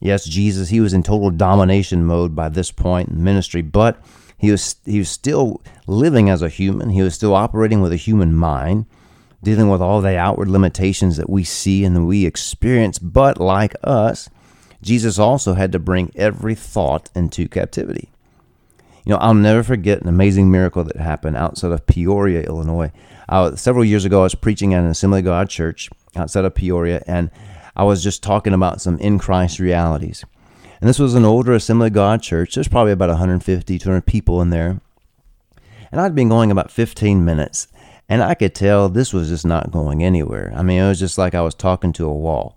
Yes, 0.00 0.26
Jesus, 0.26 0.68
he 0.68 0.80
was 0.80 0.92
in 0.92 1.02
total 1.02 1.30
domination 1.30 2.04
mode 2.04 2.34
by 2.34 2.48
this 2.48 2.70
point 2.70 3.08
in 3.08 3.24
ministry, 3.24 3.62
but 3.62 4.02
he 4.38 4.50
was 4.50 4.76
he 4.84 4.98
was 4.98 5.08
still 5.08 5.62
living 5.86 6.28
as 6.28 6.42
a 6.42 6.50
human. 6.50 6.90
He 6.90 7.02
was 7.02 7.14
still 7.14 7.34
operating 7.34 7.80
with 7.80 7.92
a 7.92 7.96
human 7.96 8.34
mind, 8.34 8.86
dealing 9.42 9.68
with 9.68 9.80
all 9.80 10.00
the 10.00 10.16
outward 10.16 10.48
limitations 10.48 11.16
that 11.16 11.30
we 11.30 11.44
see 11.44 11.84
and 11.84 12.06
we 12.06 12.26
experience. 12.26 12.98
But 12.98 13.38
like 13.38 13.74
us, 13.84 14.28
Jesus 14.82 15.18
also 15.18 15.54
had 15.54 15.72
to 15.72 15.78
bring 15.78 16.12
every 16.14 16.54
thought 16.54 17.10
into 17.14 17.48
captivity. 17.48 18.10
You 19.04 19.12
know, 19.12 19.18
I'll 19.18 19.34
never 19.34 19.62
forget 19.62 20.02
an 20.02 20.08
amazing 20.08 20.50
miracle 20.50 20.82
that 20.82 20.96
happened 20.96 21.36
outside 21.36 21.70
of 21.70 21.86
Peoria, 21.86 22.42
Illinois. 22.42 22.90
Uh, 23.28 23.54
several 23.54 23.84
years 23.84 24.04
ago, 24.04 24.20
I 24.20 24.24
was 24.24 24.34
preaching 24.34 24.74
at 24.74 24.82
an 24.82 24.90
Assembly 24.90 25.20
of 25.20 25.26
God 25.26 25.48
church 25.48 25.88
outside 26.16 26.44
of 26.44 26.54
Peoria, 26.54 27.02
and 27.06 27.30
I 27.76 27.84
was 27.84 28.02
just 28.02 28.22
talking 28.22 28.52
about 28.52 28.80
some 28.80 28.98
in 28.98 29.18
Christ 29.18 29.60
realities. 29.60 30.24
And 30.80 30.88
this 30.88 30.98
was 30.98 31.14
an 31.14 31.24
older 31.24 31.52
Assembly 31.52 31.86
of 31.86 31.92
God 31.92 32.22
church. 32.22 32.54
There's 32.54 32.68
probably 32.68 32.92
about 32.92 33.08
150, 33.08 33.78
200 33.78 34.06
people 34.06 34.42
in 34.42 34.50
there. 34.50 34.80
And 35.92 36.00
I'd 36.00 36.14
been 36.14 36.28
going 36.28 36.50
about 36.50 36.70
15 36.70 37.24
minutes, 37.24 37.68
and 38.08 38.22
I 38.22 38.34
could 38.34 38.54
tell 38.54 38.88
this 38.88 39.12
was 39.12 39.28
just 39.28 39.46
not 39.46 39.70
going 39.70 40.02
anywhere. 40.02 40.52
I 40.56 40.62
mean, 40.62 40.80
it 40.80 40.88
was 40.88 41.00
just 41.00 41.18
like 41.18 41.34
I 41.34 41.42
was 41.42 41.54
talking 41.54 41.92
to 41.94 42.06
a 42.06 42.12
wall. 42.12 42.56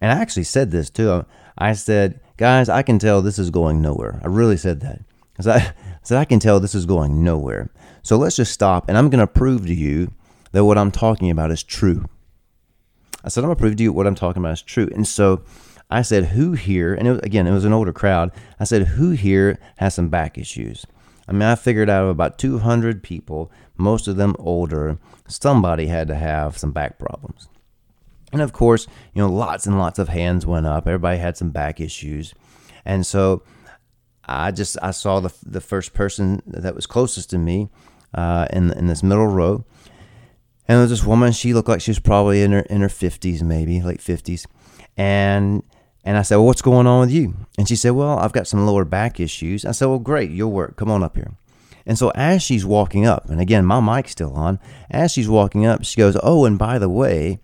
And 0.00 0.12
I 0.12 0.20
actually 0.20 0.44
said 0.44 0.70
this 0.70 0.90
too. 0.90 1.24
I 1.56 1.72
said, 1.72 2.20
guys, 2.36 2.68
I 2.68 2.82
can 2.82 2.98
tell 2.98 3.22
this 3.22 3.38
is 3.38 3.50
going 3.50 3.80
nowhere. 3.80 4.20
I 4.22 4.28
really 4.28 4.56
said 4.56 4.80
that. 4.80 5.00
Because 5.32 5.46
I 5.48 5.74
said, 6.02 6.18
I 6.18 6.24
can 6.24 6.38
tell 6.38 6.60
this 6.60 6.74
is 6.74 6.86
going 6.86 7.22
nowhere. 7.22 7.70
So 8.02 8.16
let's 8.16 8.36
just 8.36 8.52
stop, 8.52 8.88
and 8.88 8.96
I'm 8.96 9.10
going 9.10 9.20
to 9.20 9.26
prove 9.26 9.66
to 9.66 9.74
you 9.74 10.12
that 10.52 10.64
what 10.64 10.78
I'm 10.78 10.90
talking 10.90 11.30
about 11.30 11.50
is 11.50 11.62
true. 11.62 12.04
I 13.24 13.28
said, 13.28 13.42
I'm 13.42 13.48
going 13.48 13.56
to 13.56 13.60
prove 13.60 13.76
to 13.76 13.82
you 13.82 13.92
what 13.92 14.06
I'm 14.06 14.14
talking 14.14 14.40
about 14.40 14.52
is 14.52 14.62
true. 14.62 14.88
And 14.94 15.06
so 15.06 15.42
I 15.90 16.02
said, 16.02 16.26
who 16.26 16.52
here, 16.52 16.94
and 16.94 17.08
it, 17.08 17.10
was, 17.10 17.20
again, 17.20 17.46
it 17.46 17.52
was 17.52 17.64
an 17.64 17.72
older 17.72 17.92
crowd. 17.92 18.32
I 18.60 18.64
said, 18.64 18.82
who 18.82 19.10
here 19.10 19.58
has 19.78 19.94
some 19.94 20.08
back 20.08 20.38
issues? 20.38 20.86
I 21.28 21.32
mean, 21.32 21.42
I 21.42 21.56
figured 21.56 21.90
out 21.90 22.04
of 22.04 22.10
about 22.10 22.38
200 22.38 23.02
people, 23.02 23.50
most 23.78 24.08
of 24.08 24.16
them 24.16 24.34
older, 24.38 24.98
somebody 25.26 25.86
had 25.86 26.08
to 26.08 26.14
have 26.14 26.58
some 26.58 26.72
back 26.72 26.98
problems. 26.98 27.48
And 28.32 28.42
of 28.42 28.52
course, 28.52 28.86
you 29.14 29.22
know, 29.22 29.30
lots 29.30 29.66
and 29.66 29.78
lots 29.78 29.98
of 29.98 30.08
hands 30.08 30.44
went 30.46 30.66
up. 30.66 30.86
Everybody 30.86 31.18
had 31.18 31.36
some 31.36 31.50
back 31.50 31.80
issues. 31.80 32.34
And 32.84 33.06
so 33.06 33.42
I 34.26 34.50
just 34.50 34.76
I 34.82 34.90
saw 34.90 35.20
the 35.20 35.32
the 35.44 35.60
first 35.60 35.94
person 35.94 36.42
that 36.46 36.74
was 36.74 36.86
closest 36.86 37.30
to 37.30 37.38
me 37.38 37.68
uh, 38.14 38.46
in 38.52 38.72
in 38.72 38.86
this 38.88 39.02
middle 39.02 39.28
row, 39.28 39.64
and 40.66 40.76
there 40.76 40.80
was 40.80 40.90
this 40.90 41.04
woman. 41.04 41.32
She 41.32 41.54
looked 41.54 41.68
like 41.68 41.80
she 41.80 41.92
was 41.92 42.00
probably 42.00 42.42
in 42.42 42.52
her 42.52 42.60
in 42.60 42.80
her 42.80 42.88
fifties, 42.88 43.42
maybe 43.42 43.80
late 43.80 44.00
fifties, 44.00 44.46
and 44.96 45.62
and 46.04 46.16
I 46.16 46.22
said, 46.22 46.36
well, 46.36 46.46
what's 46.46 46.62
going 46.62 46.86
on 46.86 47.00
with 47.00 47.10
you? 47.10 47.34
And 47.58 47.68
she 47.68 47.76
said, 47.76 47.90
well, 47.90 48.18
I've 48.18 48.32
got 48.32 48.46
some 48.46 48.64
lower 48.66 48.84
back 48.84 49.18
issues. 49.18 49.64
I 49.64 49.72
said, 49.72 49.86
well, 49.86 49.98
great, 49.98 50.30
you'll 50.30 50.52
work. 50.52 50.76
Come 50.76 50.90
on 50.90 51.02
up 51.02 51.16
here. 51.16 51.32
And 51.86 51.96
so 51.96 52.10
as 52.14 52.42
she's 52.42 52.66
walking 52.66 53.06
up, 53.06 53.30
and 53.30 53.40
again, 53.40 53.64
my 53.64 53.80
mic's 53.80 54.12
still 54.12 54.34
on, 54.34 54.58
as 54.90 55.12
she's 55.12 55.28
walking 55.28 55.64
up, 55.64 55.84
she 55.84 55.96
goes, 55.96 56.16
oh, 56.22 56.44
and 56.44 56.58
by 56.58 56.78
the 56.78 56.88
way, 56.88 57.38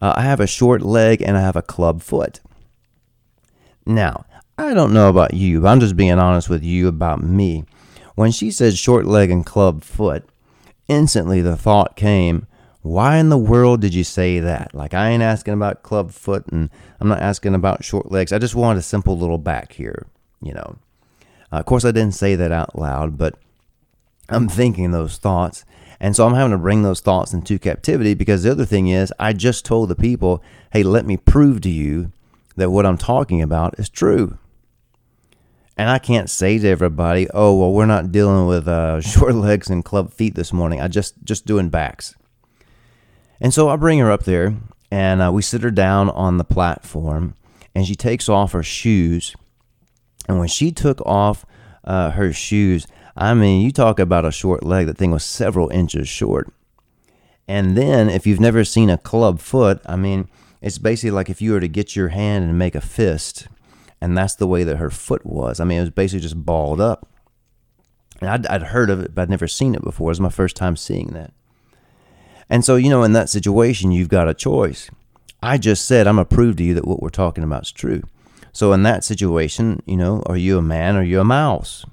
uh, 0.00 0.14
I 0.16 0.22
have 0.22 0.40
a 0.40 0.46
short 0.46 0.82
leg 0.82 1.20
and 1.22 1.36
I 1.36 1.40
have 1.40 1.56
a 1.56 1.62
club 1.62 2.02
foot. 2.02 2.40
Now, 3.84 4.24
I 4.58 4.72
don't 4.72 4.94
know 4.94 5.08
about 5.10 5.34
you, 5.34 5.60
but 5.60 5.68
I'm 5.68 5.80
just 5.80 5.96
being 5.96 6.18
honest 6.18 6.48
with 6.48 6.64
you 6.64 6.88
about 6.88 7.22
me. 7.22 7.64
When 8.14 8.30
she 8.30 8.50
said 8.50 8.78
short 8.78 9.04
leg 9.04 9.30
and 9.30 9.44
club 9.44 9.84
foot, 9.84 10.26
instantly 10.88 11.42
the 11.42 11.56
thought 11.56 11.96
came, 11.96 12.46
why 12.80 13.18
in 13.18 13.28
the 13.28 13.36
world 13.36 13.80
did 13.82 13.92
you 13.92 14.04
say 14.04 14.38
that? 14.40 14.74
Like, 14.74 14.94
I 14.94 15.10
ain't 15.10 15.22
asking 15.22 15.54
about 15.54 15.82
club 15.82 16.12
foot 16.12 16.46
and 16.46 16.70
I'm 17.00 17.08
not 17.08 17.20
asking 17.20 17.54
about 17.54 17.84
short 17.84 18.10
legs. 18.10 18.32
I 18.32 18.38
just 18.38 18.54
wanted 18.54 18.78
a 18.78 18.82
simple 18.82 19.18
little 19.18 19.38
back 19.38 19.72
here, 19.72 20.06
you 20.40 20.54
know. 20.54 20.78
Uh, 21.52 21.56
of 21.56 21.66
course, 21.66 21.84
I 21.84 21.90
didn't 21.90 22.14
say 22.14 22.36
that 22.36 22.52
out 22.52 22.78
loud, 22.78 23.18
but 23.18 23.38
I'm 24.28 24.48
thinking 24.48 24.90
those 24.90 25.18
thoughts. 25.18 25.64
And 25.98 26.14
so 26.14 26.26
I'm 26.26 26.34
having 26.34 26.52
to 26.52 26.58
bring 26.58 26.82
those 26.82 27.00
thoughts 27.00 27.32
into 27.32 27.58
captivity 27.58 28.14
because 28.14 28.42
the 28.42 28.50
other 28.50 28.66
thing 28.66 28.88
is, 28.88 29.12
I 29.18 29.32
just 29.32 29.64
told 29.64 29.88
the 29.88 29.94
people, 29.94 30.42
hey, 30.72 30.82
let 30.82 31.06
me 31.06 31.16
prove 31.16 31.60
to 31.62 31.70
you 31.70 32.12
that 32.56 32.70
what 32.70 32.86
I'm 32.86 32.98
talking 32.98 33.40
about 33.40 33.78
is 33.78 33.88
true. 33.88 34.38
And 35.76 35.90
I 35.90 35.98
can't 35.98 36.30
say 36.30 36.58
to 36.58 36.68
everybody, 36.68 37.28
oh, 37.34 37.54
well, 37.56 37.72
we're 37.72 37.86
not 37.86 38.12
dealing 38.12 38.46
with 38.46 38.66
uh, 38.66 39.00
short 39.02 39.34
legs 39.34 39.68
and 39.68 39.84
club 39.84 40.12
feet 40.12 40.34
this 40.34 40.52
morning. 40.52 40.80
I 40.80 40.88
just, 40.88 41.14
just 41.24 41.46
doing 41.46 41.68
backs. 41.68 42.14
And 43.40 43.52
so 43.52 43.68
I 43.68 43.76
bring 43.76 43.98
her 43.98 44.10
up 44.10 44.24
there 44.24 44.56
and 44.90 45.22
uh, 45.22 45.30
we 45.32 45.42
sit 45.42 45.62
her 45.62 45.70
down 45.70 46.08
on 46.10 46.38
the 46.38 46.44
platform 46.44 47.34
and 47.74 47.86
she 47.86 47.94
takes 47.94 48.28
off 48.28 48.52
her 48.52 48.62
shoes. 48.62 49.34
And 50.28 50.38
when 50.38 50.48
she 50.48 50.72
took 50.72 51.00
off 51.02 51.44
uh, 51.84 52.12
her 52.12 52.32
shoes, 52.32 52.86
I 53.16 53.32
mean, 53.34 53.62
you 53.62 53.72
talk 53.72 53.98
about 53.98 54.24
a 54.24 54.30
short 54.30 54.62
leg, 54.62 54.86
that 54.86 54.98
thing 54.98 55.10
was 55.10 55.24
several 55.24 55.70
inches 55.70 56.08
short. 56.08 56.52
And 57.48 57.76
then, 57.76 58.10
if 58.10 58.26
you've 58.26 58.40
never 58.40 58.64
seen 58.64 58.90
a 58.90 58.98
club 58.98 59.40
foot, 59.40 59.80
I 59.86 59.96
mean, 59.96 60.28
it's 60.60 60.78
basically 60.78 61.12
like 61.12 61.30
if 61.30 61.40
you 61.40 61.52
were 61.52 61.60
to 61.60 61.68
get 61.68 61.96
your 61.96 62.08
hand 62.08 62.44
and 62.44 62.58
make 62.58 62.74
a 62.74 62.80
fist, 62.80 63.48
and 64.00 64.16
that's 64.16 64.34
the 64.34 64.46
way 64.46 64.64
that 64.64 64.76
her 64.76 64.90
foot 64.90 65.24
was. 65.24 65.60
I 65.60 65.64
mean, 65.64 65.78
it 65.78 65.82
was 65.82 65.90
basically 65.90 66.20
just 66.20 66.44
balled 66.44 66.80
up. 66.80 67.08
And 68.20 68.28
I'd, 68.28 68.46
I'd 68.46 68.62
heard 68.64 68.90
of 68.90 69.00
it, 69.00 69.14
but 69.14 69.22
I'd 69.22 69.30
never 69.30 69.48
seen 69.48 69.74
it 69.74 69.82
before. 69.82 70.08
It 70.08 70.12
was 70.12 70.20
my 70.20 70.28
first 70.28 70.56
time 70.56 70.76
seeing 70.76 71.08
that. 71.08 71.32
And 72.48 72.64
so, 72.64 72.76
you 72.76 72.90
know, 72.90 73.02
in 73.02 73.12
that 73.12 73.28
situation, 73.28 73.92
you've 73.92 74.08
got 74.08 74.28
a 74.28 74.34
choice. 74.34 74.90
I 75.42 75.58
just 75.58 75.86
said, 75.86 76.06
I'm 76.06 76.16
going 76.16 76.26
to 76.26 76.34
prove 76.34 76.56
to 76.56 76.64
you 76.64 76.74
that 76.74 76.86
what 76.86 77.02
we're 77.02 77.08
talking 77.10 77.44
about 77.44 77.62
is 77.62 77.72
true. 77.72 78.02
So, 78.52 78.72
in 78.72 78.84
that 78.84 79.04
situation, 79.04 79.82
you 79.86 79.96
know, 79.96 80.22
are 80.26 80.36
you 80.36 80.58
a 80.58 80.62
man 80.62 80.96
or 80.96 81.00
are 81.00 81.04
you 81.04 81.20
a 81.20 81.24
mouse? 81.24 81.84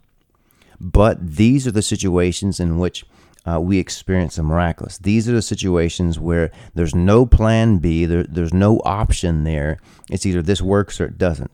But 0.83 1.35
these 1.37 1.65
are 1.65 1.71
the 1.71 1.81
situations 1.81 2.59
in 2.59 2.77
which 2.77 3.05
uh, 3.45 3.59
we 3.61 3.79
experience 3.79 4.35
the 4.35 4.43
miraculous. 4.43 4.97
These 4.97 5.29
are 5.29 5.33
the 5.33 5.41
situations 5.41 6.19
where 6.19 6.51
there's 6.75 6.93
no 6.93 7.25
plan 7.25 7.77
B, 7.77 8.05
there, 8.05 8.23
there's 8.23 8.53
no 8.53 8.81
option 8.83 9.45
there. 9.45 9.79
It's 10.09 10.25
either 10.25 10.41
this 10.41 10.61
works 10.61 10.99
or 10.99 11.05
it 11.05 11.17
doesn't. 11.17 11.51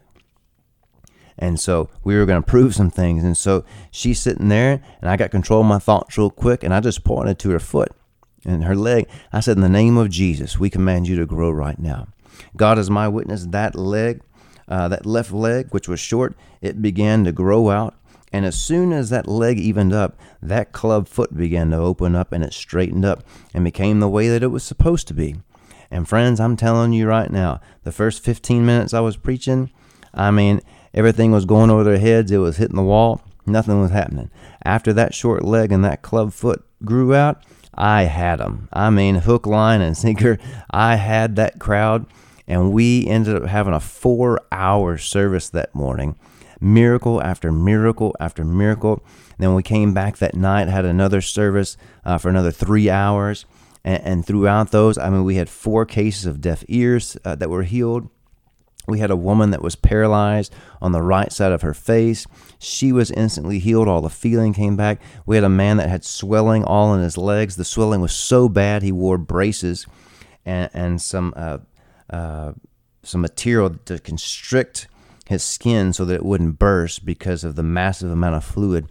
And 1.38 1.59
so 1.59 1.89
we 2.03 2.15
were 2.17 2.25
going 2.25 2.41
to 2.41 2.48
prove 2.48 2.74
some 2.74 2.89
things. 2.89 3.24
And 3.24 3.38
so 3.38 3.63
she's 3.91 4.19
sitting 4.19 4.50
there, 4.50 4.81
and 5.00 5.09
I 5.09 5.15
got 5.15 5.29
control 5.29 5.62
of 5.62 5.67
my 5.67 5.79
thoughts 5.79 6.17
real 6.17 6.31
quick, 6.31 6.63
and 6.63 6.74
I 6.74 6.79
just 6.79 7.03
pointed 7.03 7.38
to 7.39 7.51
her 7.51 7.59
foot 7.59 7.91
and 8.45 8.63
her 8.63 8.75
leg. 8.75 9.07
I 9.31 9.39
said, 9.39 9.57
In 9.57 9.62
the 9.62 9.69
name 9.69 9.95
of 9.95 10.09
Jesus, 10.09 10.59
we 10.59 10.71
command 10.71 11.07
you 11.07 11.15
to 11.17 11.25
grow 11.27 11.51
right 11.51 11.79
now. 11.79 12.07
God 12.57 12.79
is 12.79 12.89
my 12.89 13.07
witness. 13.07 13.45
That 13.45 13.75
leg, 13.75 14.21
uh, 14.67 14.88
that 14.88 15.05
left 15.05 15.31
leg, 15.31 15.67
which 15.69 15.88
was 15.88 16.00
short, 16.00 16.36
it 16.62 16.81
began 16.81 17.24
to 17.25 17.31
grow 17.31 17.69
out. 17.69 17.95
And 18.31 18.45
as 18.45 18.59
soon 18.59 18.91
as 18.91 19.09
that 19.09 19.27
leg 19.27 19.57
evened 19.59 19.93
up, 19.93 20.19
that 20.41 20.71
club 20.71 21.07
foot 21.07 21.36
began 21.36 21.71
to 21.71 21.77
open 21.77 22.15
up 22.15 22.31
and 22.31 22.43
it 22.43 22.53
straightened 22.53 23.05
up 23.05 23.24
and 23.53 23.63
became 23.63 24.00
the 24.00 24.09
way 24.09 24.29
that 24.29 24.43
it 24.43 24.48
was 24.48 24.63
supposed 24.63 25.07
to 25.07 25.13
be. 25.13 25.38
And 25.91 26.07
friends, 26.07 26.39
I'm 26.39 26.55
telling 26.55 26.93
you 26.93 27.07
right 27.07 27.31
now, 27.31 27.62
the 27.83 27.91
first 27.91 28.24
15 28.24 28.65
minutes 28.65 28.93
I 28.93 29.00
was 29.00 29.17
preaching, 29.17 29.71
I 30.13 30.29
mean, 30.31 30.62
everything 30.93 31.31
was 31.31 31.45
going 31.45 31.71
over 31.71 31.83
their 31.83 31.98
heads. 31.98 32.31
It 32.31 32.38
was 32.38 32.57
hitting 32.57 32.75
the 32.75 32.83
wall. 32.83 33.21
Nothing 33.45 33.81
was 33.81 33.91
happening. 33.91 34.29
After 34.63 34.93
that 34.93 35.15
short 35.15 35.43
leg 35.43 35.71
and 35.71 35.83
that 35.83 36.03
club 36.03 36.31
foot 36.33 36.63
grew 36.86 37.15
out, 37.15 37.43
I 37.74 38.03
had 38.03 38.39
them. 38.39 38.67
I 38.71 38.89
mean, 38.89 39.15
hook, 39.15 39.48
line, 39.48 39.81
and 39.81 39.98
sinker. 39.98 40.38
I 40.69 40.95
had 40.95 41.36
that 41.38 41.59
crowd, 41.59 42.05
and 42.48 42.71
we 42.71 43.07
ended 43.07 43.36
up 43.36 43.45
having 43.45 43.74
a 43.74 43.79
four 43.79 44.41
hour 44.51 44.98
service 44.98 45.50
that 45.50 45.74
morning. 45.74 46.15
Miracle 46.62 47.22
after 47.22 47.51
miracle 47.51 48.16
after 48.20 48.44
miracle. 48.44 49.04
then 49.38 49.56
we 49.56 49.63
came 49.63 49.94
back 49.94 50.18
that 50.18 50.36
night, 50.36 50.68
had 50.68 50.86
another 50.86 51.22
service 51.22 51.78
uh, 52.04 52.18
for 52.18 52.30
another 52.30 52.51
three 52.51 52.89
hours. 52.89 53.46
And, 53.86 54.04
and, 54.04 54.25
throughout 54.25 54.72
those, 54.72 54.98
I 54.98 55.10
mean, 55.10 55.24
we 55.24 55.36
had 55.36 55.50
four 55.50 55.86
cases 55.86 56.25
of 56.25 56.42
deaf 56.42 56.66
ears 56.68 57.18
uh, 57.24 57.36
that 57.36 57.50
were 57.50 57.63
healed. 57.63 58.10
We 58.89 59.00
had 59.00 59.12
a 59.12 59.16
woman 59.16 59.51
that 59.51 59.62
was 59.62 59.75
paralyzed 59.75 60.54
on 60.82 60.92
the 60.92 61.01
right 61.01 61.32
side 61.32 61.51
of 61.51 61.62
her 61.62 61.74
face. 61.74 62.25
She 62.58 62.92
was 62.92 63.12
instantly 63.12 63.60
healed. 63.60 63.88
All 63.88 64.01
the 64.01 64.10
feeling 64.10 64.54
came 64.54 64.75
back. 64.75 65.00
We 65.25 65.36
had 65.38 65.46
a 65.46 65.50
man 65.50 65.78
that 65.78 65.89
had 65.89 66.04
swelling 66.04 66.63
all 66.63 66.94
in 66.94 67.01
his 67.01 67.18
legs. 67.18 67.56
The 67.56 67.63
swelling 67.63 68.01
was 68.01 68.13
so 68.13 68.50
bad 68.50 68.82
he 68.82 68.92
wore 68.92 69.18
braces 69.18 69.86
and, 70.46 70.70
and 70.74 71.01
some 71.01 71.34
uh, 71.38 71.60
uh, 72.10 72.54
some 73.04 73.22
material 73.22 73.70
to 73.86 74.00
constrict 74.00 74.88
his 75.29 75.43
skin 75.43 75.93
so 75.93 76.05
that 76.05 76.15
it 76.15 76.25
wouldn't 76.25 76.57
burst 76.57 77.05
because 77.05 77.43
of 77.43 77.55
the 77.55 77.62
massive 77.62 78.09
amount 78.09 78.33
of 78.33 78.43
fluid. 78.43 78.88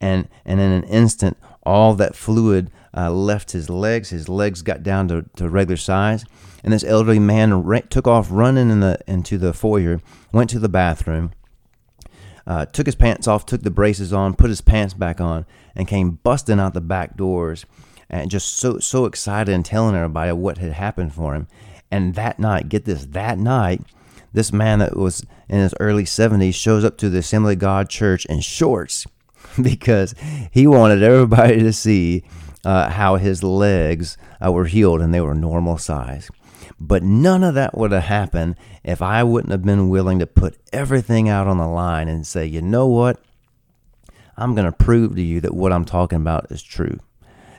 And 0.00 0.28
and 0.44 0.60
in 0.60 0.70
an 0.70 0.84
instant, 0.84 1.36
all 1.64 1.94
that 1.94 2.14
fluid 2.14 2.70
uh, 2.96 3.10
left 3.10 3.50
his 3.50 3.68
legs. 3.68 4.10
His 4.10 4.28
legs 4.28 4.62
got 4.62 4.84
down 4.84 5.08
to, 5.08 5.24
to 5.34 5.48
regular 5.48 5.76
size. 5.76 6.24
And 6.62 6.72
this 6.72 6.84
elderly 6.84 7.18
man 7.18 7.64
ra- 7.64 7.80
took 7.90 8.06
off 8.06 8.28
running 8.30 8.70
in 8.70 8.78
the, 8.78 9.00
into 9.08 9.36
the 9.36 9.52
foyer, 9.52 10.00
went 10.32 10.48
to 10.50 10.60
the 10.60 10.68
bathroom, 10.68 11.32
uh, 12.46 12.66
took 12.66 12.86
his 12.86 12.94
pants 12.94 13.26
off, 13.26 13.44
took 13.44 13.62
the 13.62 13.70
braces 13.70 14.12
on, 14.12 14.34
put 14.34 14.50
his 14.50 14.60
pants 14.60 14.94
back 14.94 15.20
on, 15.20 15.44
and 15.74 15.88
came 15.88 16.20
busting 16.22 16.60
out 16.60 16.72
the 16.72 16.80
back 16.80 17.16
doors 17.16 17.66
and 18.08 18.30
just 18.30 18.58
so, 18.58 18.78
so 18.78 19.06
excited 19.06 19.52
and 19.52 19.64
telling 19.64 19.96
everybody 19.96 20.30
what 20.30 20.58
had 20.58 20.72
happened 20.74 21.12
for 21.12 21.34
him. 21.34 21.48
And 21.90 22.14
that 22.14 22.38
night, 22.38 22.68
get 22.68 22.84
this, 22.84 23.06
that 23.06 23.38
night, 23.38 23.82
this 24.34 24.52
man 24.52 24.80
that 24.80 24.96
was 24.96 25.24
in 25.48 25.60
his 25.60 25.74
early 25.80 26.04
70s 26.04 26.54
shows 26.54 26.84
up 26.84 26.98
to 26.98 27.08
the 27.08 27.18
Assembly 27.18 27.54
of 27.54 27.60
God 27.60 27.88
church 27.88 28.26
in 28.26 28.40
shorts 28.40 29.06
because 29.62 30.14
he 30.50 30.66
wanted 30.66 31.02
everybody 31.02 31.60
to 31.60 31.72
see 31.72 32.24
uh, 32.64 32.90
how 32.90 33.16
his 33.16 33.42
legs 33.42 34.18
uh, 34.44 34.50
were 34.50 34.66
healed 34.66 35.00
and 35.00 35.14
they 35.14 35.20
were 35.20 35.34
normal 35.34 35.78
size. 35.78 36.28
But 36.80 37.02
none 37.02 37.44
of 37.44 37.54
that 37.54 37.78
would 37.78 37.92
have 37.92 38.04
happened 38.04 38.56
if 38.82 39.00
I 39.00 39.22
wouldn't 39.22 39.52
have 39.52 39.62
been 39.62 39.88
willing 39.88 40.18
to 40.18 40.26
put 40.26 40.58
everything 40.72 41.28
out 41.28 41.46
on 41.46 41.58
the 41.58 41.68
line 41.68 42.08
and 42.08 42.26
say, 42.26 42.44
you 42.44 42.60
know 42.60 42.86
what? 42.86 43.20
I'm 44.36 44.54
going 44.54 44.66
to 44.66 44.76
prove 44.76 45.14
to 45.14 45.22
you 45.22 45.40
that 45.42 45.54
what 45.54 45.72
I'm 45.72 45.84
talking 45.84 46.16
about 46.16 46.50
is 46.50 46.62
true. 46.62 46.98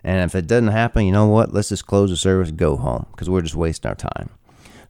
And 0.03 0.24
if 0.29 0.36
it 0.36 0.46
doesn't 0.46 0.67
happen, 0.67 1.05
you 1.05 1.13
know 1.13 1.27
what? 1.27 1.53
Let's 1.53 1.70
just 1.70 1.88
close 1.88 2.10
the 2.10 2.17
service, 2.17 2.51
go 2.51 2.75
home, 2.75 3.05
because 3.12 3.29
we're 3.29 3.41
just 3.41 3.55
wasting 3.55 3.89
our 3.89 3.96
time. 3.96 4.29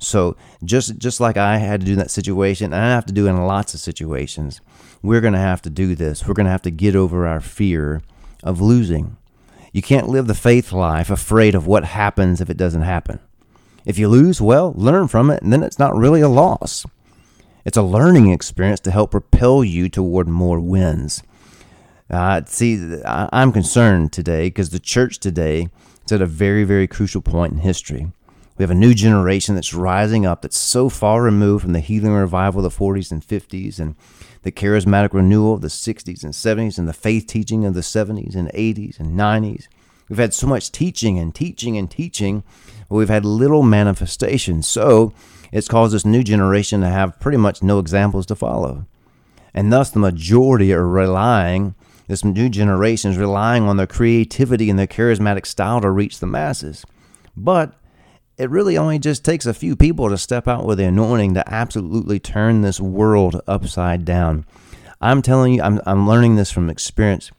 So 0.06 0.38
just 0.64 0.98
just 1.00 1.20
like 1.20 1.36
I 1.36 1.58
had 1.58 1.80
to 1.80 1.86
do 1.86 1.94
in 1.94 1.98
that 1.98 2.12
situation, 2.12 2.74
and 2.74 2.76
I 2.76 2.92
have 2.92 3.08
to 3.08 3.14
do 3.14 3.28
in 3.28 3.36
lots 3.38 3.74
of 3.74 3.80
situations, 3.80 4.62
we're 5.02 5.22
going 5.22 5.34
to 5.34 5.40
have 5.40 5.64
to 5.64 5.70
do 5.70 5.96
this. 5.96 6.28
We're 6.28 6.36
going 6.36 6.46
to 6.46 6.52
have 6.52 6.62
to 6.62 6.72
get 6.72 6.96
over 6.96 7.26
our 7.26 7.42
fear 7.42 8.04
of 8.44 8.62
losing. 8.62 9.18
You 9.74 9.82
can't 9.82 10.08
live 10.08 10.28
the 10.28 10.36
faith 10.36 10.72
life 10.72 11.10
afraid 11.10 11.56
of 11.56 11.66
what 11.66 11.86
happens 11.86 12.40
if 12.40 12.50
it 12.50 12.56
doesn't 12.56 12.84
happen. 12.84 13.20
If 13.84 13.98
you 13.98 14.08
lose, 14.08 14.40
well, 14.40 14.74
learn 14.78 15.08
from 15.08 15.32
it, 15.32 15.42
and 15.42 15.52
then 15.52 15.64
it's 15.64 15.80
not 15.80 15.96
really 15.96 16.22
a 16.22 16.30
loss. 16.30 16.86
It's 17.66 17.78
a 17.78 17.82
learning 17.82 18.30
experience 18.30 18.80
to 18.82 18.92
help 18.92 19.12
propel 19.12 19.64
you 19.64 19.90
toward 19.90 20.28
more 20.28 20.60
wins. 20.60 21.24
Uh, 22.12 22.42
see, 22.46 23.02
I'm 23.06 23.52
concerned 23.52 24.14
today 24.14 24.48
because 24.48 24.70
the 24.70 24.80
church 24.80 25.20
today 25.20 25.70
is 26.06 26.12
at 26.12 26.22
a 26.22 26.28
very, 26.28 26.64
very 26.64 26.88
crucial 26.88 27.22
point 27.22 27.54
in 27.54 27.60
history. 27.60 28.12
We 28.58 28.64
have 28.64 28.72
a 28.72 28.76
new 28.76 28.94
generation 28.94 29.56
that's 29.56 29.74
rising 29.74 30.26
up 30.26 30.42
that's 30.42 30.58
so 30.58 30.88
far 30.88 31.22
removed 31.22 31.64
from 31.64 31.74
the 31.74 31.82
healing 31.82 32.14
revival 32.14 32.66
of 32.66 32.72
the 32.72 32.78
40s 32.78 33.12
and 33.12 33.22
50s 33.22 33.80
and 33.80 33.96
the 34.44 34.52
charismatic 34.52 35.14
renewal 35.14 35.56
of 35.56 35.62
the 35.62 35.68
60s 35.68 36.24
and 36.24 36.34
70s 36.34 36.78
and 36.78 36.88
the 36.88 36.94
faith 36.94 37.28
teaching 37.28 37.66
of 37.66 37.74
the 37.74 37.82
70s 37.82 38.36
and 38.36 38.48
80s 38.50 39.00
and 39.00 39.20
90s. 39.20 39.68
We've 40.08 40.20
had 40.20 40.34
so 40.34 40.48
much 40.48 40.72
teaching 40.72 41.20
and 41.20 41.36
teaching 41.36 41.78
and 41.78 41.92
teaching, 41.92 42.44
but 42.88 42.96
we've 42.96 43.10
had 43.10 43.26
little 43.26 43.64
manifestation. 43.64 44.62
So 44.62 45.14
it's 45.52 45.68
caused 45.68 45.94
this 45.94 46.06
new 46.06 46.24
generation 46.24 46.82
to 46.82 46.88
have 46.88 47.20
pretty 47.20 47.38
much 47.38 47.62
no 47.62 47.80
examples 47.80 48.26
to 48.28 48.36
follow. 48.36 48.86
And 49.54 49.74
thus, 49.74 49.90
the 49.90 50.00
majority 50.00 50.74
are 50.74 50.88
relying, 50.88 51.76
this 52.08 52.24
new 52.24 52.50
generation 52.50 53.12
is 53.12 53.18
relying 53.18 53.64
on 53.64 53.78
their 53.78 53.88
creativity 53.88 54.70
and 54.70 54.78
their 54.78 54.88
charismatic 54.88 55.46
style 55.46 55.82
to 55.82 55.90
reach 55.90 56.20
the 56.20 56.28
masses. 56.28 56.86
But 57.36 57.74
it 58.38 58.50
really 58.50 58.78
only 58.78 59.00
just 59.00 59.24
takes 59.24 59.46
a 59.46 59.54
few 59.54 59.76
people 59.76 60.10
to 60.10 60.18
step 60.18 60.48
out 60.48 60.66
with 60.66 60.78
the 60.78 60.86
anointing 60.86 61.34
to 61.36 61.54
absolutely 61.54 62.20
turn 62.20 62.62
this 62.62 62.80
world 62.80 63.42
upside 63.48 64.04
down. 64.04 64.46
I'm 65.00 65.22
telling 65.22 65.54
you, 65.54 65.62
I'm, 65.62 65.82
I'm 65.86 66.08
learning 66.08 66.36
this 66.36 66.52
from 66.52 66.70
experience. 66.70 67.32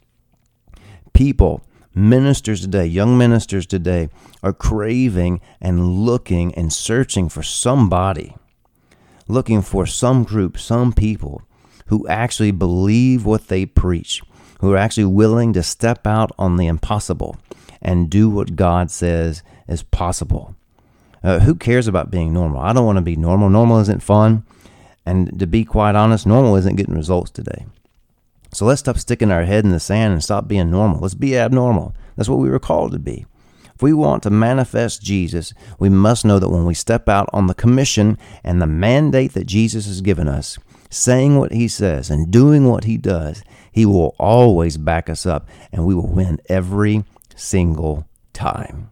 People, 1.13 1.63
ministers 1.95 2.63
today, 2.63 2.87
young 2.87 3.19
ministers 3.19 3.67
today, 3.67 4.09
are 4.43 4.53
craving 4.53 5.41
and 5.61 5.87
looking 5.87 6.55
and 6.55 6.73
searching 6.73 7.29
for 7.29 7.43
somebody, 7.43 8.37
looking 9.29 9.63
for 9.63 9.87
some 9.87 10.25
group, 10.25 10.59
some 10.59 10.93
people 10.93 11.43
who 11.87 12.07
actually 12.09 12.51
believe 12.51 13.25
what 13.25 13.49
they 13.49 13.67
preach, 13.67 14.23
who 14.61 14.73
are 14.73 14.77
actually 14.79 15.05
willing 15.05 15.53
to 15.53 15.63
step 15.63 16.07
out 16.07 16.33
on 16.39 16.57
the 16.57 16.67
impossible 16.67 17.37
and 17.83 18.11
do 18.11 18.31
what 18.31 18.57
God 18.57 18.91
says 18.91 19.43
is 19.69 19.83
possible. 19.83 20.56
Uh, 21.27 21.41
who 21.41 21.57
cares 21.57 21.89
about 21.89 22.09
being 22.09 22.33
normal? 22.33 22.61
I 22.61 22.73
don't 22.73 22.87
want 22.87 22.99
to 22.99 23.03
be 23.03 23.17
normal. 23.17 23.51
Normal 23.51 23.81
isn't 23.81 24.01
fun. 24.01 24.45
And 25.05 25.41
to 25.41 25.47
be 25.49 25.65
quite 25.65 25.97
honest, 25.97 26.25
normal 26.25 26.55
isn't 26.55 26.77
getting 26.77 26.95
results 26.95 27.33
today. 27.33 27.67
So 28.53 28.65
let's 28.65 28.79
stop 28.79 28.97
sticking 28.97 29.33
our 29.33 29.45
head 29.45 29.65
in 29.65 29.73
the 29.73 29.81
sand 29.81 30.13
and 30.13 30.23
stop 30.23 30.47
being 30.47 30.71
normal. 30.71 31.01
Let's 31.01 31.15
be 31.15 31.37
abnormal. 31.37 31.97
That's 32.15 32.29
what 32.29 32.39
we 32.39 32.49
were 32.49 32.61
called 32.61 32.93
to 32.93 33.01
be. 33.01 33.27
If 33.75 33.83
we 33.83 33.93
want 33.93 34.23
to 34.23 34.31
manifest 34.31 35.03
Jesus, 35.03 35.53
we 35.81 35.89
must 35.89 36.25
know 36.25 36.39
that 36.39 36.49
when 36.49 36.65
we 36.65 36.75
step 36.75 37.09
out 37.09 37.29
on 37.33 37.49
the 37.49 37.55
commission 37.55 38.19
and 38.45 38.63
the 38.63 38.69
mandate 38.69 39.33
that 39.33 39.49
Jesus 39.49 39.87
has 39.87 40.03
given 40.03 40.29
us, 40.29 40.59
saying 40.91 41.39
what 41.39 41.51
he 41.51 41.67
says 41.67 42.09
and 42.09 42.31
doing 42.31 42.69
what 42.69 42.85
he 42.85 42.97
does, 42.97 43.43
he 43.73 43.85
will 43.85 44.15
always 44.21 44.77
back 44.77 45.11
us 45.11 45.27
up 45.27 45.49
and 45.73 45.85
we 45.85 45.95
will 45.95 46.07
win 46.07 46.41
every 46.49 47.03
single 47.35 48.07
time. 48.33 48.91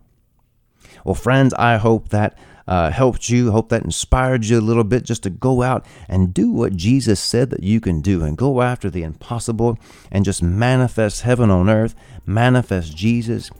Well, 1.05 1.15
friends, 1.15 1.53
I 1.55 1.77
hope 1.77 2.09
that 2.09 2.37
uh, 2.67 2.91
helped 2.91 3.29
you. 3.29 3.53
Hope 3.53 3.69
that 3.69 3.85
inspired 3.85 4.47
you 4.47 4.59
a 4.59 4.61
little 4.61 4.85
bit 4.85 5.05
just 5.05 5.23
to 5.25 5.31
go 5.31 5.63
out 5.63 5.85
and 6.09 6.33
do 6.33 6.51
what 6.51 6.75
Jesus 6.75 7.21
said 7.21 7.51
that 7.51 7.63
you 7.63 7.81
can 7.81 8.01
do 8.01 8.25
and 8.25 8.37
go 8.39 8.63
after 8.63 8.89
the 8.91 9.03
impossible 9.03 9.79
and 10.11 10.25
just 10.25 10.43
manifest 10.43 11.23
heaven 11.23 11.51
on 11.51 11.69
earth, 11.69 11.95
manifest 12.25 12.97
Jesus. 12.97 13.51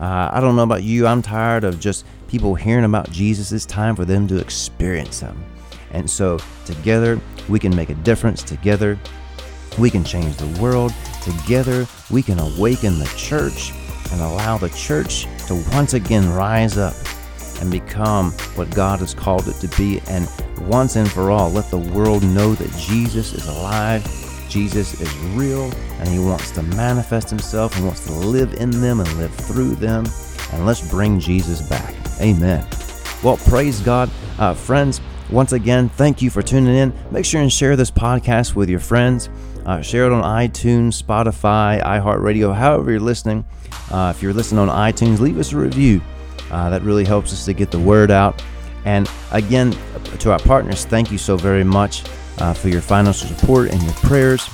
Uh, 0.00 0.30
I 0.32 0.40
don't 0.40 0.56
know 0.56 0.62
about 0.62 0.82
you. 0.82 1.06
I'm 1.06 1.22
tired 1.22 1.64
of 1.64 1.78
just 1.78 2.06
people 2.28 2.54
hearing 2.54 2.84
about 2.84 3.10
Jesus. 3.10 3.52
It's 3.52 3.66
time 3.66 3.94
for 3.94 4.04
them 4.04 4.26
to 4.28 4.38
experience 4.38 5.20
Him. 5.20 5.44
And 5.92 6.10
so, 6.10 6.38
together, 6.64 7.20
we 7.48 7.58
can 7.60 7.74
make 7.76 7.90
a 7.90 7.94
difference. 7.96 8.42
Together, 8.42 8.98
we 9.78 9.90
can 9.90 10.02
change 10.04 10.36
the 10.36 10.60
world. 10.60 10.92
Together, 11.22 11.86
we 12.10 12.22
can 12.22 12.40
awaken 12.40 12.98
the 12.98 13.12
church 13.16 13.72
and 14.12 14.20
allow 14.20 14.58
the 14.58 14.68
church 14.70 15.26
to 15.46 15.54
once 15.72 15.94
again 15.94 16.30
rise 16.32 16.78
up 16.78 16.94
and 17.60 17.70
become 17.70 18.32
what 18.56 18.70
God 18.74 19.00
has 19.00 19.14
called 19.14 19.48
it 19.48 19.54
to 19.54 19.68
be. 19.76 20.00
And 20.08 20.28
once 20.60 20.96
and 20.96 21.10
for 21.10 21.30
all, 21.30 21.50
let 21.50 21.70
the 21.70 21.78
world 21.78 22.22
know 22.22 22.54
that 22.54 22.70
Jesus 22.78 23.32
is 23.32 23.46
alive, 23.46 24.04
Jesus 24.48 25.00
is 25.00 25.16
real, 25.34 25.72
and 25.98 26.08
He 26.08 26.18
wants 26.18 26.50
to 26.52 26.62
manifest 26.62 27.30
Himself 27.30 27.76
and 27.76 27.86
wants 27.86 28.04
to 28.06 28.12
live 28.12 28.54
in 28.54 28.70
them 28.70 29.00
and 29.00 29.12
live 29.18 29.34
through 29.34 29.76
them. 29.76 30.04
And 30.52 30.66
let's 30.66 30.88
bring 30.88 31.18
Jesus 31.18 31.66
back. 31.68 31.94
Amen. 32.20 32.66
Well, 33.22 33.38
praise 33.38 33.80
God. 33.80 34.10
Uh, 34.38 34.54
friends, 34.54 35.00
once 35.30 35.52
again, 35.52 35.88
thank 35.88 36.20
you 36.20 36.30
for 36.30 36.42
tuning 36.42 36.76
in. 36.76 36.92
Make 37.10 37.24
sure 37.24 37.40
and 37.40 37.52
share 37.52 37.76
this 37.76 37.90
podcast 37.90 38.54
with 38.54 38.68
your 38.68 38.80
friends. 38.80 39.30
Uh, 39.66 39.80
share 39.80 40.06
it 40.06 40.12
on 40.12 40.22
iTunes, 40.22 41.02
Spotify, 41.02 41.82
iHeartRadio, 41.82 42.54
however 42.54 42.90
you're 42.90 43.00
listening. 43.00 43.44
Uh, 43.90 44.12
if 44.14 44.22
you're 44.22 44.32
listening 44.32 44.58
on 44.58 44.68
iTunes, 44.68 45.20
leave 45.20 45.38
us 45.38 45.52
a 45.52 45.56
review. 45.56 46.00
Uh, 46.50 46.70
that 46.70 46.82
really 46.82 47.04
helps 47.04 47.32
us 47.32 47.44
to 47.46 47.52
get 47.52 47.70
the 47.70 47.78
word 47.78 48.10
out. 48.10 48.42
And 48.84 49.10
again, 49.32 49.74
to 50.20 50.32
our 50.32 50.38
partners, 50.38 50.84
thank 50.84 51.10
you 51.10 51.18
so 51.18 51.36
very 51.36 51.64
much 51.64 52.04
uh, 52.38 52.52
for 52.52 52.68
your 52.68 52.82
financial 52.82 53.28
support 53.28 53.70
and 53.70 53.82
your 53.82 53.92
prayers 53.94 54.48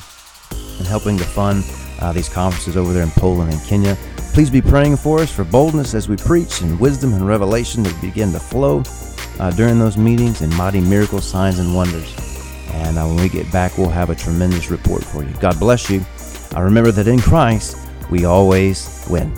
and 0.79 0.87
helping 0.87 1.19
to 1.19 1.25
fund 1.25 1.65
uh, 2.01 2.13
these 2.13 2.29
conferences 2.29 2.77
over 2.77 2.93
there 2.93 3.03
in 3.03 3.11
Poland 3.11 3.53
and 3.53 3.63
Kenya. 3.65 3.97
Please 4.33 4.49
be 4.49 4.63
praying 4.63 4.97
for 4.97 5.19
us 5.19 5.31
for 5.31 5.45
boldness 5.45 5.95
as 5.95 6.09
we 6.09 6.17
preach 6.17 6.61
and 6.61 6.79
wisdom 6.79 7.13
and 7.15 7.27
revelation 7.27 7.83
to 7.83 7.93
begin 8.01 8.33
to 8.33 8.39
flow 8.39 8.83
uh, 9.41 9.51
during 9.51 9.79
those 9.79 9.97
meetings 9.97 10.41
and 10.41 10.55
mighty 10.57 10.81
miracles, 10.81 11.29
signs, 11.29 11.59
and 11.59 11.75
wonders. 11.75 12.30
And 12.73 12.99
uh, 12.99 13.05
when 13.07 13.17
we 13.17 13.29
get 13.29 13.51
back, 13.53 13.77
we'll 13.79 13.89
have 13.89 14.11
a 14.11 14.15
tremendous 14.15 14.71
report 14.71 15.05
for 15.05 15.23
you. 15.23 15.33
God 15.41 15.59
bless 15.59 15.91
you. 15.91 16.05
I 16.55 16.61
remember 16.61 16.93
that 16.93 17.09
in 17.09 17.21
Christ, 17.21 17.77
we 18.11 18.25
always 18.25 19.05
win. 19.09 19.33